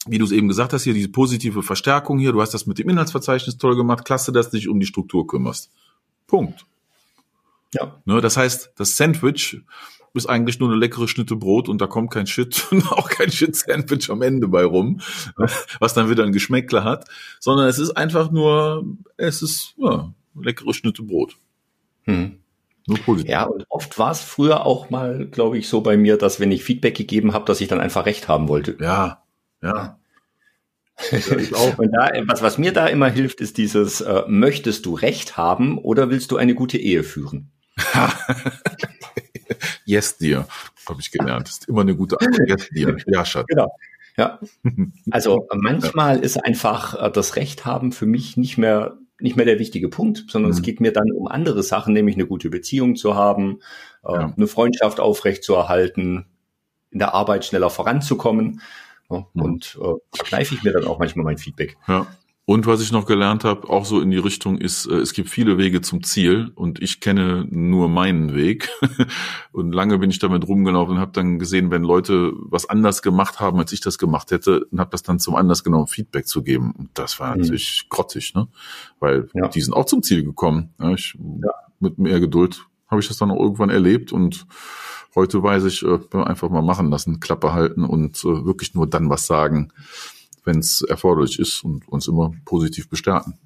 wie 0.06 0.18
du 0.18 0.24
es 0.24 0.32
eben 0.32 0.48
gesagt 0.48 0.72
hast, 0.72 0.84
hier 0.84 0.94
diese 0.94 1.10
positive 1.10 1.62
Verstärkung 1.62 2.18
hier, 2.18 2.32
du 2.32 2.40
hast 2.40 2.54
das 2.54 2.66
mit 2.66 2.78
dem 2.78 2.88
Inhaltsverzeichnis 2.88 3.58
toll 3.58 3.76
gemacht, 3.76 4.04
klasse, 4.04 4.32
dass 4.32 4.50
du 4.50 4.56
dich 4.56 4.68
um 4.68 4.80
die 4.80 4.86
Struktur 4.86 5.26
kümmerst. 5.26 5.70
Punkt. 6.26 6.66
Ja. 7.74 8.00
Ne, 8.04 8.20
das 8.20 8.36
heißt, 8.36 8.72
das 8.76 8.96
Sandwich 8.96 9.60
ist 10.14 10.26
eigentlich 10.26 10.60
nur 10.60 10.70
eine 10.70 10.78
leckere 10.78 11.08
Schnitte 11.08 11.36
Brot 11.36 11.68
und 11.68 11.80
da 11.80 11.86
kommt 11.86 12.12
kein 12.12 12.26
Shit 12.26 12.66
und 12.70 12.90
auch 12.92 13.08
kein 13.08 13.30
Shit-Sandwich 13.30 14.10
am 14.10 14.22
Ende 14.22 14.48
bei 14.48 14.64
rum, 14.64 15.00
was 15.80 15.94
dann 15.94 16.08
wieder 16.08 16.24
ein 16.24 16.32
Geschmäckler 16.32 16.84
hat, 16.84 17.08
sondern 17.40 17.68
es 17.68 17.78
ist 17.78 17.90
einfach 17.90 18.30
nur, 18.30 18.84
es 19.16 19.42
ist, 19.42 19.74
ja, 19.76 20.12
leckere 20.40 20.72
Schnitte 20.72 21.02
Brot. 21.02 21.36
Hm. 22.04 22.38
Nur 22.86 22.98
positiv. 22.98 23.30
Ja, 23.30 23.44
und 23.44 23.64
oft 23.70 23.98
war 23.98 24.10
es 24.10 24.20
früher 24.20 24.66
auch 24.66 24.90
mal, 24.90 25.26
glaube 25.26 25.56
ich, 25.58 25.68
so 25.68 25.80
bei 25.80 25.96
mir, 25.96 26.18
dass 26.18 26.38
wenn 26.38 26.52
ich 26.52 26.62
Feedback 26.62 26.94
gegeben 26.94 27.32
habe, 27.32 27.46
dass 27.46 27.60
ich 27.60 27.68
dann 27.68 27.80
einfach 27.80 28.04
recht 28.04 28.28
haben 28.28 28.48
wollte. 28.48 28.76
Ja, 28.78 29.22
ja. 29.62 29.98
und 31.76 31.92
da, 31.92 32.12
was, 32.26 32.42
was 32.42 32.58
mir 32.58 32.72
da 32.72 32.86
immer 32.86 33.08
hilft, 33.08 33.40
ist 33.40 33.58
dieses, 33.58 34.00
äh, 34.00 34.22
möchtest 34.28 34.86
du 34.86 34.94
Recht 34.94 35.36
haben 35.36 35.78
oder 35.78 36.10
willst 36.10 36.30
du 36.30 36.36
eine 36.36 36.54
gute 36.54 36.78
Ehe 36.78 37.02
führen? 37.02 37.50
yes, 39.84 40.16
dir, 40.16 40.46
habe 40.88 41.00
ich 41.00 41.10
gelernt. 41.10 41.48
Das 41.48 41.58
ist 41.58 41.68
immer 41.68 41.82
eine 41.82 41.96
gute 41.96 42.20
Antwort. 42.20 42.48
Yes, 42.48 42.68
dir. 42.70 42.96
Ja, 43.06 43.24
Schatz. 43.24 43.46
Genau. 43.48 43.70
Ja. 44.16 44.38
Also 45.10 45.46
manchmal 45.52 46.16
ja. 46.16 46.22
ist 46.22 46.44
einfach 46.44 47.00
äh, 47.00 47.10
das 47.10 47.36
Recht 47.36 47.64
haben 47.64 47.92
für 47.92 48.06
mich 48.06 48.36
nicht 48.36 48.58
mehr 48.58 48.98
nicht 49.20 49.36
mehr 49.36 49.46
der 49.46 49.60
wichtige 49.60 49.88
Punkt, 49.88 50.24
sondern 50.28 50.50
mhm. 50.50 50.56
es 50.56 50.62
geht 50.62 50.80
mir 50.80 50.92
dann 50.92 51.12
um 51.12 51.28
andere 51.28 51.62
Sachen, 51.62 51.94
nämlich 51.94 52.16
eine 52.16 52.26
gute 52.26 52.50
Beziehung 52.50 52.96
zu 52.96 53.14
haben, 53.14 53.60
äh, 54.04 54.12
ja. 54.12 54.34
eine 54.36 54.46
Freundschaft 54.48 54.98
aufrechtzuerhalten, 54.98 56.26
in 56.90 56.98
der 56.98 57.14
Arbeit 57.14 57.44
schneller 57.44 57.70
voranzukommen. 57.70 58.60
Mhm. 59.08 59.24
Und 59.34 59.78
äh, 59.80 59.94
da 60.18 60.24
kneife 60.24 60.54
ich 60.54 60.62
mir 60.62 60.72
dann 60.72 60.86
auch 60.86 60.98
manchmal 60.98 61.24
mein 61.24 61.38
Feedback. 61.38 61.76
Ja. 61.86 62.06
Und 62.46 62.66
was 62.66 62.82
ich 62.82 62.92
noch 62.92 63.06
gelernt 63.06 63.42
habe, 63.42 63.70
auch 63.70 63.86
so 63.86 64.02
in 64.02 64.10
die 64.10 64.18
Richtung, 64.18 64.58
ist, 64.58 64.84
äh, 64.84 64.96
es 64.96 65.14
gibt 65.14 65.30
viele 65.30 65.56
Wege 65.56 65.80
zum 65.80 66.02
Ziel 66.02 66.52
und 66.54 66.82
ich 66.82 67.00
kenne 67.00 67.46
nur 67.48 67.88
meinen 67.88 68.34
Weg. 68.34 68.68
und 69.52 69.72
lange 69.72 69.98
bin 69.98 70.10
ich 70.10 70.18
damit 70.18 70.46
rumgelaufen 70.46 70.96
und 70.96 71.00
habe 71.00 71.12
dann 71.12 71.38
gesehen, 71.38 71.70
wenn 71.70 71.82
Leute 71.82 72.34
was 72.36 72.68
anders 72.68 73.00
gemacht 73.00 73.40
haben, 73.40 73.58
als 73.58 73.72
ich 73.72 73.80
das 73.80 73.96
gemacht 73.96 74.30
hätte, 74.30 74.66
und 74.66 74.78
habe 74.78 74.90
das 74.90 75.02
dann 75.02 75.18
zum 75.18 75.36
Anlass 75.36 75.64
genommen, 75.64 75.86
Feedback 75.86 76.26
zu 76.26 76.42
geben. 76.42 76.72
Und 76.76 76.90
das 76.94 77.18
war 77.18 77.34
mhm. 77.34 77.42
natürlich 77.42 77.86
grottig, 77.88 78.34
ne? 78.34 78.48
Weil 79.00 79.30
ja. 79.32 79.48
die 79.48 79.62
sind 79.62 79.72
auch 79.72 79.86
zum 79.86 80.02
Ziel 80.02 80.22
gekommen. 80.22 80.74
Ich, 80.94 81.16
ja. 81.42 81.50
Mit 81.80 81.98
mehr 81.98 82.20
Geduld 82.20 82.66
habe 82.88 83.00
ich 83.00 83.08
das 83.08 83.16
dann 83.16 83.30
auch 83.30 83.40
irgendwann 83.40 83.70
erlebt 83.70 84.12
und 84.12 84.46
heute 85.14 85.42
weiß 85.42 85.64
ich, 85.64 85.82
äh, 85.82 85.98
einfach 86.12 86.50
mal 86.50 86.62
machen 86.62 86.90
lassen, 86.90 87.20
Klappe 87.20 87.54
halten 87.54 87.84
und 87.84 88.18
äh, 88.18 88.44
wirklich 88.44 88.74
nur 88.74 88.86
dann 88.86 89.08
was 89.08 89.26
sagen 89.26 89.72
wenn 90.44 90.58
es 90.58 90.82
erforderlich 90.82 91.38
ist 91.38 91.64
und 91.64 91.88
uns 91.88 92.08
immer 92.08 92.32
positiv 92.44 92.88
bestärken. 92.88 93.38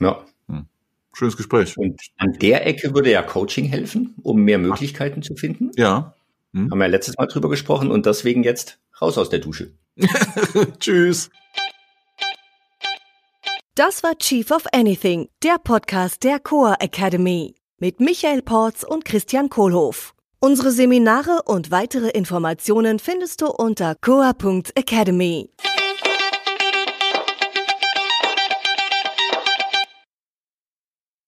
Ja. 0.00 0.24
Hm. 0.48 0.66
Schönes 1.12 1.36
Gespräch. 1.36 1.76
Und 1.76 2.00
an 2.16 2.32
der 2.40 2.66
Ecke 2.66 2.94
würde 2.94 3.10
ja 3.10 3.22
Coaching 3.22 3.66
helfen, 3.66 4.14
um 4.22 4.42
mehr 4.42 4.58
Möglichkeiten 4.58 5.22
zu 5.22 5.34
finden. 5.34 5.70
Ja. 5.76 6.14
Hm. 6.52 6.70
Haben 6.70 6.78
wir 6.78 6.84
ja 6.86 6.90
letztes 6.90 7.16
Mal 7.16 7.26
drüber 7.26 7.48
gesprochen 7.48 7.90
und 7.90 8.06
deswegen 8.06 8.42
jetzt 8.42 8.78
raus 9.00 9.18
aus 9.18 9.28
der 9.28 9.40
Dusche. 9.40 9.72
Tschüss. 10.78 11.30
Das 13.74 14.02
war 14.02 14.16
Chief 14.16 14.50
of 14.50 14.64
Anything, 14.72 15.28
der 15.42 15.58
Podcast 15.62 16.24
der 16.24 16.38
Coa 16.38 16.76
Academy 16.80 17.54
mit 17.78 18.00
Michael 18.00 18.40
Porz 18.42 18.84
und 18.84 19.04
Christian 19.04 19.50
Kohlhoff. 19.50 20.14
Unsere 20.40 20.70
Seminare 20.70 21.42
und 21.44 21.70
weitere 21.70 22.08
Informationen 22.08 22.98
findest 22.98 23.42
du 23.42 23.48
unter 23.48 23.94
coa.academy. 23.94 25.50